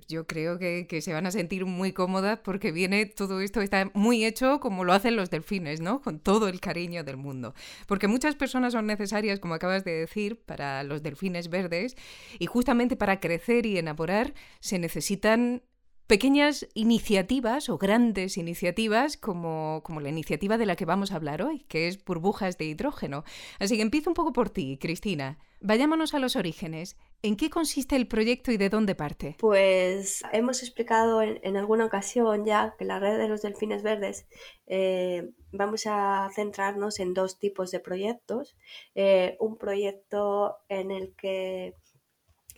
yo 0.08 0.26
creo 0.26 0.58
que, 0.58 0.86
que, 0.86 1.02
se 1.02 1.12
van 1.12 1.26
a 1.26 1.30
sentir 1.30 1.66
muy 1.66 1.92
cómodas 1.92 2.38
porque 2.38 2.72
viene 2.72 3.04
todo 3.04 3.40
esto, 3.42 3.60
está 3.60 3.90
muy 3.92 4.24
hecho 4.24 4.58
como 4.58 4.84
lo 4.84 4.94
hacen 4.94 5.16
los 5.16 5.28
delfines, 5.28 5.80
¿no? 5.82 6.00
Con 6.00 6.18
todo 6.18 6.48
el 6.48 6.60
cariño 6.60 7.04
del 7.04 7.18
mundo. 7.18 7.54
Porque 7.86 8.08
muchas 8.08 8.36
personas 8.36 8.72
son 8.72 8.86
necesarias, 8.86 9.38
como 9.38 9.52
acabas 9.52 9.84
de 9.84 9.92
decir, 9.92 10.40
para 10.44 10.82
los 10.82 11.02
delfines 11.02 11.48
verdes 11.50 11.94
y 12.38 12.46
justamente 12.46 12.96
para 12.96 13.20
crecer 13.20 13.66
y 13.66 13.76
enamorar 13.78 14.32
se 14.60 14.78
necesitan 14.78 15.62
pequeñas 16.06 16.68
iniciativas 16.74 17.68
o 17.68 17.78
grandes 17.78 18.36
iniciativas 18.36 19.16
como, 19.16 19.82
como, 19.84 20.00
la 20.00 20.08
iniciativa 20.08 20.58
de 20.58 20.66
la 20.66 20.76
que 20.76 20.84
vamos 20.84 21.12
a 21.12 21.16
hablar 21.16 21.42
hoy, 21.42 21.60
que 21.68 21.88
es 21.88 22.04
burbujas 22.04 22.58
de 22.58 22.66
hidrógeno. 22.66 23.24
Así 23.58 23.76
que 23.76 23.82
empiezo 23.82 24.10
un 24.10 24.14
poco 24.14 24.32
por 24.32 24.50
ti, 24.50 24.78
Cristina. 24.80 25.38
Vayámonos 25.60 26.14
a 26.14 26.18
los 26.18 26.36
orígenes. 26.36 26.96
¿En 27.22 27.36
qué 27.36 27.50
consiste 27.50 27.96
el 27.96 28.06
proyecto 28.06 28.52
y 28.52 28.56
de 28.56 28.68
dónde 28.68 28.94
parte? 28.94 29.36
Pues 29.38 30.22
hemos 30.32 30.62
explicado 30.62 31.22
en, 31.22 31.40
en 31.42 31.56
alguna 31.56 31.86
ocasión 31.86 32.44
ya 32.44 32.74
que 32.78 32.84
la 32.84 33.00
red 33.00 33.18
de 33.18 33.28
los 33.28 33.42
delfines 33.42 33.82
verdes 33.82 34.26
eh, 34.66 35.30
vamos 35.52 35.86
a 35.86 36.28
centrarnos 36.34 37.00
en 37.00 37.14
dos 37.14 37.38
tipos 37.38 37.70
de 37.70 37.80
proyectos. 37.80 38.56
Eh, 38.94 39.36
un 39.40 39.56
proyecto 39.56 40.58
en 40.68 40.90
el 40.90 41.14
que 41.14 41.74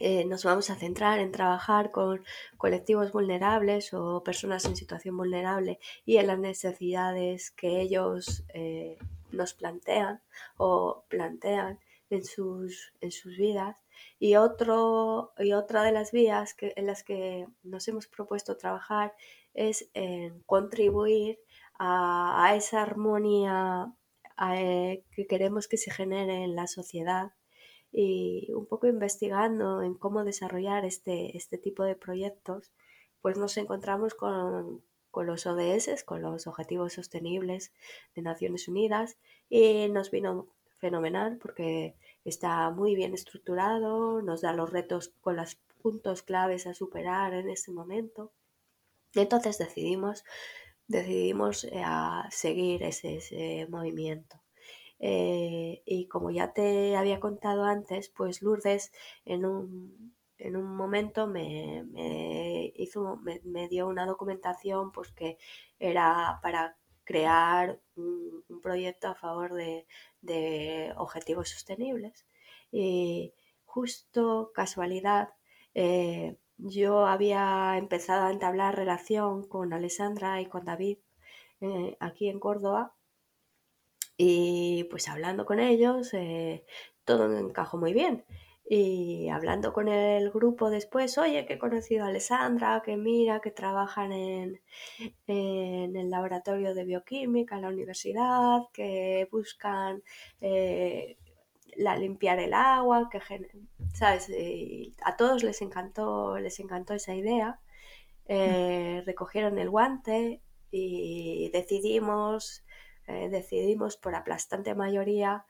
eh, 0.00 0.24
nos 0.24 0.44
vamos 0.44 0.70
a 0.70 0.76
centrar 0.76 1.18
en 1.18 1.32
trabajar 1.32 1.90
con 1.90 2.24
colectivos 2.56 3.12
vulnerables 3.12 3.92
o 3.94 4.22
personas 4.22 4.64
en 4.64 4.76
situación 4.76 5.16
vulnerable 5.16 5.80
y 6.04 6.18
en 6.18 6.28
las 6.28 6.38
necesidades 6.38 7.50
que 7.50 7.80
ellos 7.80 8.44
eh, 8.54 8.96
nos 9.32 9.54
plantean 9.54 10.22
o 10.56 11.04
plantean 11.08 11.80
en 12.10 12.24
sus, 12.24 12.92
en 13.00 13.10
sus 13.10 13.36
vidas. 13.36 13.76
Y, 14.20 14.36
otro, 14.36 15.32
y 15.38 15.52
otra 15.52 15.82
de 15.82 15.92
las 15.92 16.12
vías 16.12 16.54
que, 16.54 16.72
en 16.76 16.86
las 16.86 17.02
que 17.02 17.46
nos 17.64 17.88
hemos 17.88 18.06
propuesto 18.06 18.56
trabajar 18.56 19.14
es 19.54 19.90
en 19.94 20.40
contribuir 20.44 21.40
a, 21.78 22.54
esa 22.56 22.82
armonía 22.82 23.92
eh, 24.54 25.04
que 25.10 25.26
queremos 25.26 25.66
que 25.68 25.76
se 25.76 25.90
genere 25.90 26.44
en 26.44 26.54
la 26.54 26.68
sociedad 26.68 27.32
y 27.92 28.50
un 28.52 28.66
poco 28.66 28.86
investigando 28.86 29.82
en 29.82 29.94
cómo 29.94 30.24
desarrollar 30.24 30.84
este, 30.84 31.36
este 31.36 31.58
tipo 31.58 31.84
de 31.84 31.96
proyectos, 31.96 32.72
pues 33.20 33.38
nos 33.38 33.56
encontramos 33.56 34.14
con, 34.14 34.82
con 35.10 35.26
los 35.26 35.46
ODS, 35.46 36.04
con 36.04 36.22
los 36.22 36.46
Objetivos 36.46 36.94
Sostenibles 36.94 37.72
de 38.14 38.22
Naciones 38.22 38.68
Unidas, 38.68 39.18
y 39.48 39.88
nos 39.88 40.10
vino 40.10 40.48
fenomenal 40.78 41.38
porque 41.38 41.96
está 42.24 42.70
muy 42.70 42.94
bien 42.94 43.14
estructurado, 43.14 44.22
nos 44.22 44.42
da 44.42 44.52
los 44.52 44.70
retos 44.70 45.12
con 45.20 45.36
los 45.36 45.56
puntos 45.82 46.22
claves 46.22 46.66
a 46.66 46.74
superar 46.74 47.34
en 47.34 47.48
este 47.50 47.72
momento. 47.72 48.32
Entonces 49.14 49.58
decidimos, 49.58 50.24
decidimos 50.86 51.64
eh, 51.64 51.82
a 51.84 52.28
seguir 52.30 52.82
ese, 52.82 53.16
ese 53.16 53.66
movimiento. 53.68 54.40
Eh, 55.00 55.82
y 55.86 56.08
como 56.08 56.30
ya 56.30 56.52
te 56.52 56.96
había 56.96 57.20
contado 57.20 57.64
antes, 57.64 58.08
pues 58.10 58.42
Lourdes 58.42 58.92
en 59.24 59.44
un, 59.46 60.14
en 60.38 60.56
un 60.56 60.76
momento 60.76 61.26
me, 61.26 61.84
me 61.90 62.72
hizo, 62.76 63.16
me, 63.18 63.40
me, 63.44 63.68
dio 63.68 63.86
una 63.88 64.06
documentación 64.06 64.92
pues 64.92 65.12
que 65.12 65.38
era 65.78 66.40
para 66.42 66.76
crear 67.04 67.80
un, 67.96 68.44
proyecto 68.62 69.08
a 69.08 69.14
favor 69.14 69.54
de, 69.54 69.86
de, 70.20 70.92
objetivos 70.96 71.50
sostenibles. 71.50 72.26
Y 72.72 73.32
justo 73.64 74.52
casualidad, 74.54 75.30
eh, 75.74 76.36
yo 76.58 77.06
había 77.06 77.76
empezado 77.78 78.26
a 78.26 78.30
entablar 78.32 78.76
relación 78.76 79.46
con 79.48 79.72
Alessandra 79.72 80.40
y 80.40 80.46
con 80.46 80.64
David 80.64 80.98
eh, 81.60 81.96
aquí 82.00 82.28
en 82.28 82.40
Córdoba 82.40 82.94
y 84.18 84.84
pues 84.90 85.08
hablando 85.08 85.46
con 85.46 85.60
ellos, 85.60 86.12
eh, 86.12 86.64
todo 87.04 87.38
encajó 87.38 87.78
muy 87.78 87.94
bien. 87.94 88.24
Y 88.70 89.28
hablando 89.30 89.72
con 89.72 89.88
el 89.88 90.30
grupo 90.30 90.70
después, 90.70 91.16
oye, 91.18 91.46
que 91.46 91.54
he 91.54 91.58
conocido 91.58 92.04
a 92.04 92.08
Alessandra, 92.08 92.82
que 92.84 92.96
mira, 92.96 93.40
que 93.40 93.50
trabajan 93.52 94.12
en, 94.12 94.60
en 95.26 95.96
el 95.96 96.10
laboratorio 96.10 96.74
de 96.74 96.84
bioquímica 96.84 97.56
en 97.56 97.62
la 97.62 97.68
universidad, 97.68 98.62
que 98.74 99.28
buscan 99.30 100.02
eh, 100.40 101.16
la, 101.76 101.96
limpiar 101.96 102.40
el 102.40 102.52
agua, 102.52 103.08
que 103.10 103.20
¿sabes? 103.94 104.28
Y 104.30 104.94
a 105.02 105.16
todos 105.16 105.44
les 105.44 105.62
encantó, 105.62 106.38
les 106.38 106.58
encantó 106.60 106.94
esa 106.94 107.14
idea. 107.14 107.60
Eh, 108.26 109.02
recogieron 109.06 109.58
el 109.58 109.70
guante 109.70 110.42
y 110.70 111.50
decidimos 111.50 112.64
eh, 113.08 113.30
decidimos 113.30 113.96
por 113.96 114.14
aplastante 114.14 114.74
mayoría 114.74 115.46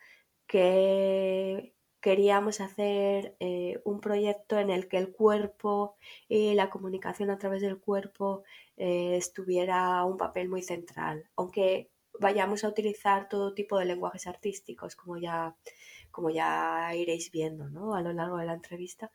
que 0.46 1.74
queríamos 2.00 2.60
hacer 2.60 3.36
eh, 3.40 3.80
un 3.84 4.00
proyecto 4.00 4.58
en 4.58 4.70
el 4.70 4.88
que 4.88 4.98
el 4.98 5.10
cuerpo 5.12 5.96
y 6.28 6.54
la 6.54 6.70
comunicación 6.70 7.30
a 7.30 7.38
través 7.38 7.60
del 7.60 7.80
cuerpo 7.80 8.44
eh, 8.76 9.16
estuviera 9.16 10.04
un 10.04 10.16
papel 10.16 10.48
muy 10.48 10.62
central, 10.62 11.28
aunque 11.34 11.90
vayamos 12.20 12.62
a 12.62 12.68
utilizar 12.68 13.28
todo 13.28 13.54
tipo 13.54 13.76
de 13.78 13.86
lenguajes 13.86 14.28
artísticos, 14.28 14.94
como 14.94 15.18
ya, 15.18 15.56
como 16.12 16.30
ya 16.30 16.94
iréis 16.94 17.32
viendo 17.32 17.68
¿no? 17.68 17.94
a 17.94 18.02
lo 18.02 18.12
largo 18.12 18.38
de 18.38 18.46
la 18.46 18.54
entrevista. 18.54 19.10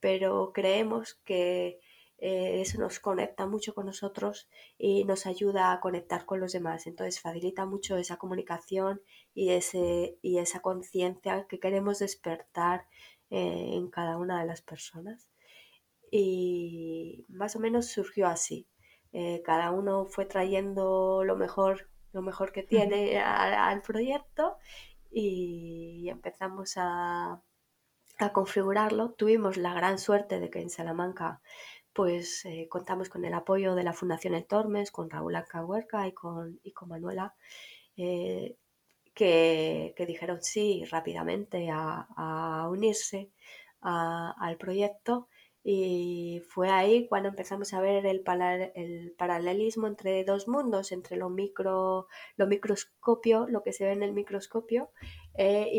Pero 0.00 0.52
creemos 0.52 1.14
que 1.24 1.80
eh, 2.26 2.62
eso 2.62 2.78
nos 2.78 3.00
conecta 3.00 3.44
mucho 3.44 3.74
con 3.74 3.84
nosotros 3.84 4.48
y 4.78 5.04
nos 5.04 5.26
ayuda 5.26 5.72
a 5.72 5.80
conectar 5.80 6.24
con 6.24 6.40
los 6.40 6.52
demás. 6.52 6.86
Entonces 6.86 7.20
facilita 7.20 7.66
mucho 7.66 7.98
esa 7.98 8.16
comunicación 8.16 9.02
y, 9.34 9.50
ese, 9.50 10.16
y 10.22 10.38
esa 10.38 10.60
conciencia 10.60 11.46
que 11.46 11.60
queremos 11.60 11.98
despertar 11.98 12.86
eh, 13.28 13.72
en 13.74 13.90
cada 13.90 14.16
una 14.16 14.40
de 14.40 14.46
las 14.46 14.62
personas. 14.62 15.28
Y 16.10 17.26
más 17.28 17.56
o 17.56 17.60
menos 17.60 17.88
surgió 17.88 18.26
así. 18.26 18.66
Eh, 19.12 19.42
cada 19.44 19.70
uno 19.70 20.06
fue 20.06 20.24
trayendo 20.24 21.24
lo 21.24 21.36
mejor, 21.36 21.90
lo 22.12 22.22
mejor 22.22 22.52
que 22.52 22.62
tiene 22.62 23.18
al, 23.20 23.52
al 23.52 23.82
proyecto 23.82 24.56
y 25.10 26.08
empezamos 26.08 26.78
a, 26.78 27.42
a 28.18 28.32
configurarlo. 28.32 29.12
Tuvimos 29.12 29.56
la 29.56 29.74
gran 29.74 29.98
suerte 29.98 30.40
de 30.40 30.50
que 30.50 30.60
en 30.60 30.70
Salamanca 30.70 31.42
pues 31.94 32.44
eh, 32.44 32.66
contamos 32.68 33.08
con 33.08 33.24
el 33.24 33.34
apoyo 33.34 33.74
de 33.74 33.84
la 33.84 33.92
Fundación 33.92 34.34
El 34.34 34.46
Tormes, 34.46 34.90
con 34.90 35.08
Raúl 35.08 35.36
Acahuerca 35.36 36.06
y 36.08 36.12
con, 36.12 36.60
y 36.64 36.72
con 36.72 36.88
Manuela, 36.88 37.34
eh, 37.96 38.56
que, 39.14 39.94
dijeron 40.06 40.42
sí 40.42 40.84
rápidamente 40.90 41.70
a, 41.72 42.68
unirse 42.70 43.30
al 43.80 44.56
proyecto 44.56 45.28
y 45.66 46.42
fue 46.50 46.68
ahí 46.68 47.08
cuando 47.08 47.30
empezamos 47.30 47.72
a 47.72 47.80
ver 47.80 48.04
el, 48.04 48.22
el 48.74 49.12
paralelismo 49.16 49.86
entre 49.86 50.22
dos 50.22 50.46
mundos, 50.46 50.92
entre 50.92 51.16
lo, 51.16 51.30
micro, 51.30 52.06
lo 52.36 52.46
microscopio, 52.46 53.46
lo 53.48 53.62
que 53.62 53.72
se 53.72 53.86
ve 53.86 53.92
en 53.92 54.02
el 54.02 54.12
microscopio, 54.12 54.90
eh, 55.36 55.70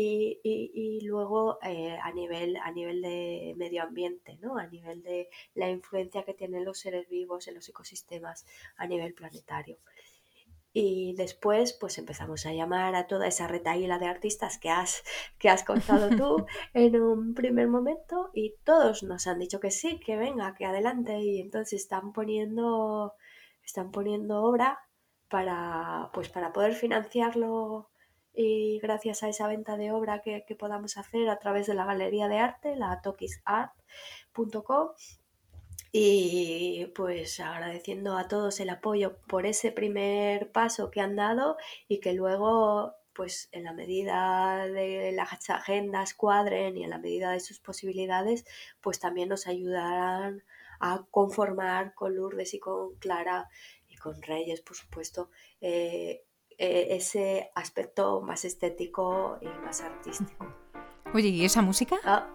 y, 0.42 1.00
luego 1.02 1.58
eh, 1.62 1.96
a, 2.02 2.12
nivel, 2.12 2.56
a 2.56 2.72
nivel 2.72 3.00
de 3.00 3.54
medio 3.56 3.84
ambiente, 3.84 4.38
¿no? 4.42 4.58
a 4.58 4.66
nivel 4.66 5.04
de 5.04 5.28
la 5.54 5.70
influencia 5.70 6.24
que 6.24 6.34
tienen 6.34 6.64
los 6.64 6.80
seres 6.80 7.08
vivos 7.08 7.46
en 7.46 7.54
los 7.54 7.68
ecosistemas 7.68 8.44
a 8.76 8.88
nivel 8.88 9.14
planetario. 9.14 9.78
Y 10.78 11.14
después, 11.14 11.72
pues 11.72 11.96
empezamos 11.96 12.44
a 12.44 12.52
llamar 12.52 12.96
a 12.96 13.06
toda 13.06 13.26
esa 13.28 13.48
retaíla 13.48 13.98
de 13.98 14.08
artistas 14.08 14.58
que 14.58 14.68
has, 14.68 15.04
que 15.38 15.48
has 15.48 15.64
contado 15.64 16.10
tú 16.14 16.44
en 16.74 17.00
un 17.00 17.32
primer 17.32 17.66
momento 17.66 18.28
y 18.34 18.56
todos 18.62 19.02
nos 19.02 19.26
han 19.26 19.38
dicho 19.38 19.58
que 19.58 19.70
sí, 19.70 19.98
que 19.98 20.18
venga, 20.18 20.54
que 20.54 20.66
adelante. 20.66 21.18
Y 21.20 21.40
entonces 21.40 21.80
están 21.80 22.12
poniendo, 22.12 23.14
están 23.64 23.90
poniendo 23.90 24.42
obra 24.42 24.78
para, 25.30 26.10
pues 26.12 26.28
para 26.28 26.52
poder 26.52 26.74
financiarlo 26.74 27.88
y 28.34 28.78
gracias 28.80 29.22
a 29.22 29.30
esa 29.30 29.48
venta 29.48 29.78
de 29.78 29.92
obra 29.92 30.20
que, 30.20 30.44
que 30.46 30.56
podamos 30.56 30.98
hacer 30.98 31.30
a 31.30 31.38
través 31.38 31.66
de 31.66 31.72
la 31.72 31.86
galería 31.86 32.28
de 32.28 32.36
arte, 32.36 32.76
la 32.76 33.00
tokisart.com 33.00 34.88
y 35.98 36.86
pues 36.94 37.40
agradeciendo 37.40 38.16
a 38.16 38.28
todos 38.28 38.60
el 38.60 38.70
apoyo 38.70 39.16
por 39.26 39.46
ese 39.46 39.72
primer 39.72 40.52
paso 40.52 40.90
que 40.90 41.00
han 41.00 41.16
dado 41.16 41.56
y 41.88 42.00
que 42.00 42.12
luego 42.12 42.94
pues 43.14 43.48
en 43.52 43.64
la 43.64 43.72
medida 43.72 44.66
de 44.66 45.10
las 45.12 45.48
agendas 45.48 46.12
cuadren 46.12 46.76
y 46.76 46.84
en 46.84 46.90
la 46.90 46.98
medida 46.98 47.32
de 47.32 47.40
sus 47.40 47.60
posibilidades 47.60 48.44
pues 48.82 49.00
también 49.00 49.30
nos 49.30 49.46
ayudarán 49.46 50.44
a 50.80 51.06
conformar 51.10 51.94
con 51.94 52.14
Lourdes 52.14 52.52
y 52.52 52.58
con 52.58 52.94
Clara 52.96 53.48
y 53.88 53.96
con 53.96 54.20
Reyes 54.20 54.60
por 54.60 54.76
supuesto 54.76 55.30
eh, 55.62 56.24
eh, 56.58 56.88
ese 56.90 57.50
aspecto 57.54 58.20
más 58.20 58.44
estético 58.44 59.38
y 59.40 59.46
más 59.64 59.80
artístico. 59.80 60.54
Oye, 61.14 61.28
¿y 61.28 61.44
esa 61.44 61.62
música? 61.62 61.96
Ah, 62.04 62.34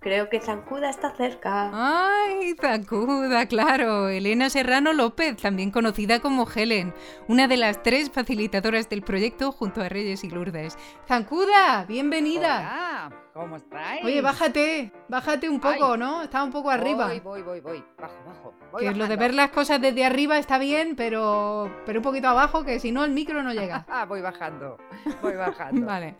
Creo 0.00 0.28
que 0.28 0.40
Zancuda 0.40 0.90
está 0.90 1.10
cerca. 1.16 1.70
¡Ay, 1.72 2.54
Zancuda, 2.60 3.46
claro! 3.46 4.08
Elena 4.08 4.48
Serrano 4.48 4.92
López, 4.92 5.36
también 5.36 5.72
conocida 5.72 6.20
como 6.20 6.46
Helen, 6.48 6.94
una 7.26 7.48
de 7.48 7.56
las 7.56 7.82
tres 7.82 8.08
facilitadoras 8.08 8.88
del 8.88 9.02
proyecto 9.02 9.50
junto 9.50 9.80
a 9.82 9.88
Reyes 9.88 10.22
y 10.22 10.30
Lourdes. 10.30 10.78
¡Zancuda, 11.08 11.84
bienvenida! 11.88 12.58
Hola, 12.58 13.16
¿cómo 13.32 13.56
estáis? 13.56 14.04
Oye, 14.04 14.20
bájate, 14.20 14.92
bájate 15.08 15.48
un 15.48 15.58
poco, 15.58 15.96
¿no? 15.96 16.22
Está 16.22 16.44
un 16.44 16.52
poco 16.52 16.70
arriba. 16.70 17.08
Voy, 17.08 17.18
voy, 17.18 17.42
voy, 17.42 17.60
voy, 17.60 17.84
bajo, 17.98 18.14
bajo. 18.24 18.78
que 18.78 18.94
lo 18.94 19.08
de 19.08 19.16
ver 19.16 19.34
las 19.34 19.50
cosas 19.50 19.80
desde 19.80 20.04
arriba 20.04 20.38
está 20.38 20.58
bien, 20.58 20.94
pero, 20.94 21.72
pero 21.84 21.98
un 21.98 22.04
poquito 22.04 22.28
abajo, 22.28 22.64
que 22.64 22.78
si 22.78 22.92
no 22.92 23.04
el 23.04 23.10
micro 23.10 23.42
no 23.42 23.52
llega. 23.52 23.84
Ah, 23.90 24.04
voy 24.04 24.20
bajando, 24.20 24.78
voy 25.20 25.34
bajando. 25.34 25.84
vale. 25.86 26.14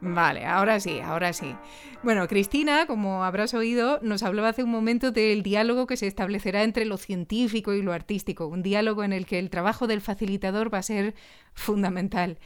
Vale, 0.00 0.46
ahora 0.46 0.80
sí, 0.80 0.98
ahora 1.00 1.32
sí. 1.32 1.54
Bueno, 2.02 2.26
Cristina, 2.26 2.86
como 2.86 3.22
habrás 3.24 3.52
oído, 3.52 3.98
nos 4.02 4.22
hablaba 4.22 4.48
hace 4.48 4.62
un 4.62 4.70
momento 4.70 5.10
del 5.10 5.42
diálogo 5.42 5.86
que 5.86 5.98
se 5.98 6.06
establecerá 6.06 6.62
entre 6.62 6.86
lo 6.86 6.96
científico 6.96 7.74
y 7.74 7.82
lo 7.82 7.92
artístico, 7.92 8.46
un 8.46 8.62
diálogo 8.62 9.04
en 9.04 9.12
el 9.12 9.26
que 9.26 9.38
el 9.38 9.50
trabajo 9.50 9.86
del 9.86 10.00
facilitador 10.00 10.72
va 10.72 10.78
a 10.78 10.82
ser 10.82 11.14
fundamental. 11.52 12.38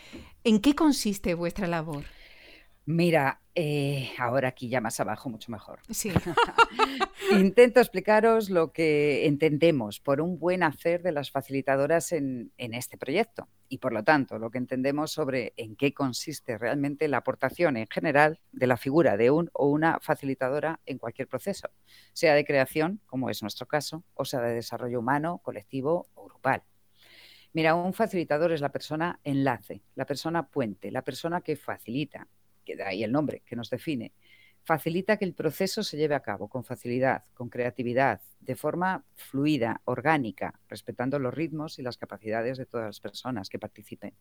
¿En 0.42 0.60
qué 0.60 0.74
consiste 0.74 1.34
vuestra 1.34 1.68
labor? 1.68 2.04
Mira, 2.86 3.40
eh, 3.54 4.12
ahora 4.18 4.48
aquí 4.48 4.68
ya 4.68 4.82
más 4.82 5.00
abajo, 5.00 5.30
mucho 5.30 5.50
mejor. 5.50 5.80
Sí. 5.90 6.12
Intento 7.30 7.80
explicaros 7.80 8.50
lo 8.50 8.72
que 8.72 9.26
entendemos 9.26 10.00
por 10.00 10.20
un 10.20 10.38
buen 10.38 10.62
hacer 10.62 11.02
de 11.02 11.12
las 11.12 11.30
facilitadoras 11.30 12.12
en, 12.12 12.52
este 12.58 12.98
proyecto 12.98 13.48
y, 13.70 13.78
por 13.78 13.94
lo 13.94 14.04
tanto, 14.04 14.38
lo 14.38 14.50
que 14.50 14.58
entendemos 14.58 15.12
sobre 15.12 15.54
en 15.56 15.76
qué 15.76 15.94
consiste 15.94 16.58
realmente 16.58 17.08
la 17.08 17.18
aportación 17.18 17.78
en 17.78 17.86
general 17.86 18.40
de 18.52 18.66
la 18.66 18.76
figura 18.76 19.16
de 19.16 19.30
un 19.30 19.48
o 19.54 19.66
una 19.68 19.98
facilitadora 20.00 20.80
en 20.84 20.98
cualquier 20.98 21.26
proceso, 21.26 21.70
sea 22.12 22.34
de 22.34 22.44
creación, 22.44 23.00
como 23.06 23.30
es 23.30 23.40
nuestro 23.40 23.66
caso, 23.66 24.04
o 24.12 24.26
sea 24.26 24.40
de 24.40 24.54
desarrollo 24.54 25.00
humano, 25.00 25.40
colectivo 25.42 26.08
o 26.14 26.26
grupal. 26.26 26.62
Mira, 27.54 27.74
un 27.76 27.94
facilitador 27.94 28.52
es 28.52 28.60
la 28.60 28.72
persona 28.72 29.20
enlace, 29.24 29.82
la 29.94 30.04
persona 30.04 30.48
puente, 30.48 30.90
la 30.90 31.02
persona 31.02 31.40
que 31.40 31.56
facilita, 31.56 32.26
que 32.64 32.76
de 32.76 32.84
ahí 32.84 33.04
el 33.04 33.12
nombre 33.12 33.42
que 33.44 33.56
nos 33.56 33.70
define, 33.70 34.12
facilita 34.64 35.18
que 35.18 35.24
el 35.24 35.34
proceso 35.34 35.82
se 35.82 35.96
lleve 35.96 36.14
a 36.14 36.20
cabo 36.20 36.48
con 36.48 36.64
facilidad, 36.64 37.24
con 37.34 37.50
creatividad, 37.50 38.20
de 38.40 38.56
forma 38.56 39.04
fluida, 39.14 39.80
orgánica, 39.84 40.58
respetando 40.68 41.18
los 41.18 41.34
ritmos 41.34 41.78
y 41.78 41.82
las 41.82 41.98
capacidades 41.98 42.58
de 42.58 42.66
todas 42.66 42.86
las 42.86 43.00
personas 43.00 43.48
que 43.48 43.58
participen. 43.58 44.14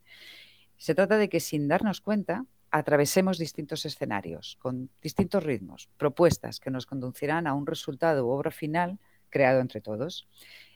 Se 0.78 0.96
trata 0.96 1.18
de 1.18 1.30
que 1.30 1.40
sin 1.40 1.68
darnos 1.68 2.02
cuenta 2.02 2.46
atravesemos 2.72 3.38
distintos 3.38 3.86
escenarios, 3.86 4.58
con 4.60 4.90
distintos 5.02 5.44
ritmos, 5.44 5.90
propuestas 5.98 6.60
que 6.60 6.72
nos 6.72 6.86
conducirán 6.86 7.48
a 7.48 7.54
un 7.54 7.68
resultado 7.68 8.26
u 8.26 8.30
obra 8.32 8.52
final 8.52 9.00
creado 9.30 9.62
entre 9.62 9.80
todos. 9.80 10.28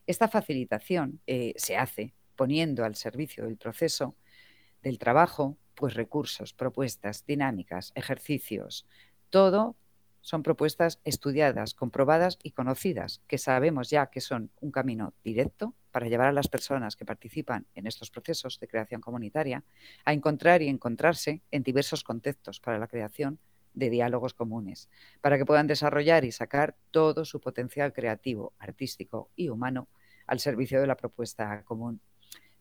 Esta 0.06 0.28
facilitación 0.28 1.20
eh, 1.28 1.54
se 1.58 1.76
hace 1.76 2.14
poniendo 2.36 2.86
al 2.86 2.96
servicio 2.96 3.46
del 3.46 3.58
proceso, 3.58 4.16
del 4.82 5.00
trabajo, 5.00 5.58
pues 5.78 5.94
recursos, 5.94 6.54
propuestas, 6.54 7.24
dinámicas, 7.26 7.92
ejercicios, 7.94 8.88
todo 9.30 9.78
son 10.22 10.42
propuestas 10.42 11.00
estudiadas, 11.06 11.76
comprobadas 11.76 12.40
y 12.42 12.52
conocidas, 12.52 13.22
que 13.28 13.38
sabemos 13.38 13.92
ya 13.92 14.08
que 14.08 14.20
son 14.20 14.50
un 14.60 14.72
camino 14.72 15.14
directo 15.24 15.76
para 15.92 16.08
llevar 16.08 16.30
a 16.30 16.34
las 16.34 16.48
personas 16.48 16.96
que 16.96 17.06
participan 17.06 17.68
en 17.76 17.86
estos 17.86 18.10
procesos 18.10 18.60
de 18.60 18.68
creación 18.68 19.02
comunitaria 19.02 19.64
a 20.04 20.14
encontrar 20.14 20.64
y 20.64 20.68
encontrarse 20.68 21.44
en 21.52 21.62
diversos 21.62 22.04
contextos 22.04 22.60
para 22.60 22.80
la 22.80 22.88
creación 22.88 23.40
de 23.74 23.92
diálogos 23.92 24.34
comunes, 24.34 24.90
para 25.22 25.38
que 25.38 25.46
puedan 25.46 25.68
desarrollar 25.68 26.26
y 26.26 26.32
sacar 26.32 26.76
todo 26.90 27.24
su 27.24 27.40
potencial 27.40 27.94
creativo, 27.94 28.54
artístico 28.58 29.30
y 29.36 29.50
humano 29.50 29.88
al 30.26 30.40
servicio 30.40 30.82
de 30.82 30.88
la 30.88 30.98
propuesta 30.98 31.64
común 31.64 32.02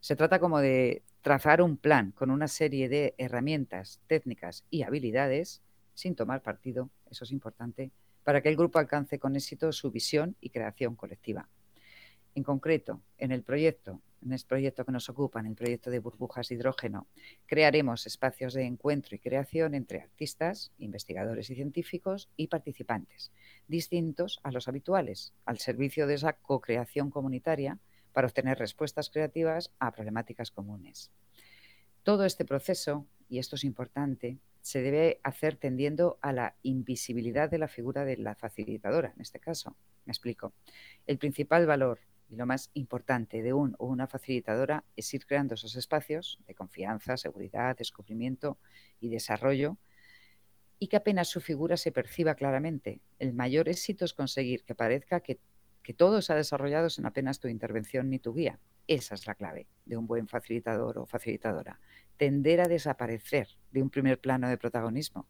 se 0.07 0.15
trata 0.15 0.39
como 0.39 0.61
de 0.61 1.03
trazar 1.21 1.61
un 1.61 1.77
plan 1.77 2.13
con 2.13 2.31
una 2.31 2.47
serie 2.47 2.89
de 2.89 3.17
herramientas, 3.19 3.99
técnicas 4.07 4.65
y 4.71 4.85
habilidades, 4.85 5.63
sin 5.95 6.15
tomar 6.15 6.45
partido, 6.45 6.91
eso 7.11 7.25
es 7.25 7.33
importante, 7.33 7.91
para 8.23 8.41
que 8.41 8.49
el 8.49 8.55
grupo 8.55 8.79
alcance 8.79 9.19
con 9.19 9.35
éxito 9.35 9.73
su 9.73 9.91
visión 9.91 10.37
y 10.41 10.51
creación 10.51 10.95
colectiva. 10.95 11.49
En 12.37 12.45
concreto, 12.45 13.03
en 13.19 13.33
el 13.33 13.43
proyecto, 13.43 14.01
en 14.25 14.33
este 14.33 14.49
proyecto 14.49 14.85
que 14.85 14.93
nos 14.93 15.09
ocupa, 15.09 15.41
en 15.41 15.47
el 15.47 15.57
proyecto 15.57 15.91
de 15.91 15.99
burbujas 15.99 16.53
hidrógeno, 16.53 17.09
crearemos 17.47 18.07
espacios 18.07 18.55
de 18.55 18.63
encuentro 18.63 19.17
y 19.17 19.19
creación 19.19 19.75
entre 19.75 20.03
artistas, 20.03 20.71
investigadores 20.79 21.51
y 21.51 21.57
científicos 21.57 22.29
y 22.37 22.47
participantes, 22.47 23.33
distintos 23.67 24.39
a 24.45 24.53
los 24.53 24.69
habituales, 24.69 25.35
al 25.45 25.59
servicio 25.59 26.07
de 26.07 26.15
esa 26.15 26.35
co-creación 26.35 27.11
comunitaria 27.11 27.81
para 28.17 28.29
obtener 28.29 28.59
respuestas 28.59 29.11
creativas 29.11 29.75
a 29.79 29.93
problemáticas 29.93 30.51
comunes. 30.51 31.11
Todo 32.03 32.25
este 32.25 32.47
proceso, 32.47 33.07
y 33.29 33.41
esto 33.41 33.57
es 33.57 33.65
importante, 33.65 34.39
se 34.63 34.81
debe 34.81 35.21
hacer 35.23 35.57
tendiendo 35.57 36.19
a 36.23 36.33
la 36.33 36.57
invisibilidad 36.63 37.51
de 37.51 37.59
la 37.59 37.69
figura 37.69 38.07
de 38.07 38.17
la 38.17 38.35
facilitadora, 38.35 39.13
en 39.15 39.21
este 39.21 39.39
caso. 39.39 39.77
Me 40.07 40.13
explico. 40.13 40.55
El 41.07 41.19
principal 41.19 41.67
valor 41.67 41.99
y 42.31 42.37
lo 42.37 42.47
más 42.47 42.71
importante 42.73 43.43
de 43.43 43.53
un 43.53 43.77
o 43.79 43.85
una 43.85 44.07
facilitadora 44.07 44.83
es 44.97 45.13
ir 45.13 45.27
creando 45.27 45.53
esos 45.53 45.77
espacios 45.77 46.39
de 46.47 46.55
confianza, 46.55 47.19
seguridad, 47.19 47.77
descubrimiento 47.77 48.57
y 48.99 49.11
desarrollo 49.11 49.77
y 50.79 50.89
que 50.89 50.97
apenas 50.97 51.29
su 51.29 51.43
figura 51.43 51.77
se 51.77 51.93
perciba 51.93 52.35
claramente. 52.35 53.03
El 53.19 53.35
mayor 53.35 53.69
éxito 53.69 54.07
es 54.07 54.15
conseguir 54.15 54.65
que 54.65 54.75
parezca 54.75 55.21
que 55.21 55.39
que 55.87 55.95
todo 55.95 56.21
se 56.21 56.33
ha 56.33 56.37
desarrollado 56.37 56.91
sin 56.91 57.07
apenas 57.07 57.39
tu 57.39 57.47
intervención 57.47 58.11
ni 58.11 58.19
tu 58.19 58.35
guía. 58.35 58.59
Esa 58.89 59.15
es 59.15 59.25
la 59.29 59.37
clave 59.37 59.69
de 59.85 59.97
un 59.97 60.09
buen 60.09 60.27
facilitador 60.27 60.99
o 60.99 61.07
facilitadora. 61.07 61.79
Tender 62.17 62.61
a 62.61 62.67
desaparecer 62.67 63.47
de 63.71 63.83
un 63.83 63.91
primer 63.91 64.19
plano 64.19 64.49
de 64.49 64.59
protagonismo. 64.59 65.29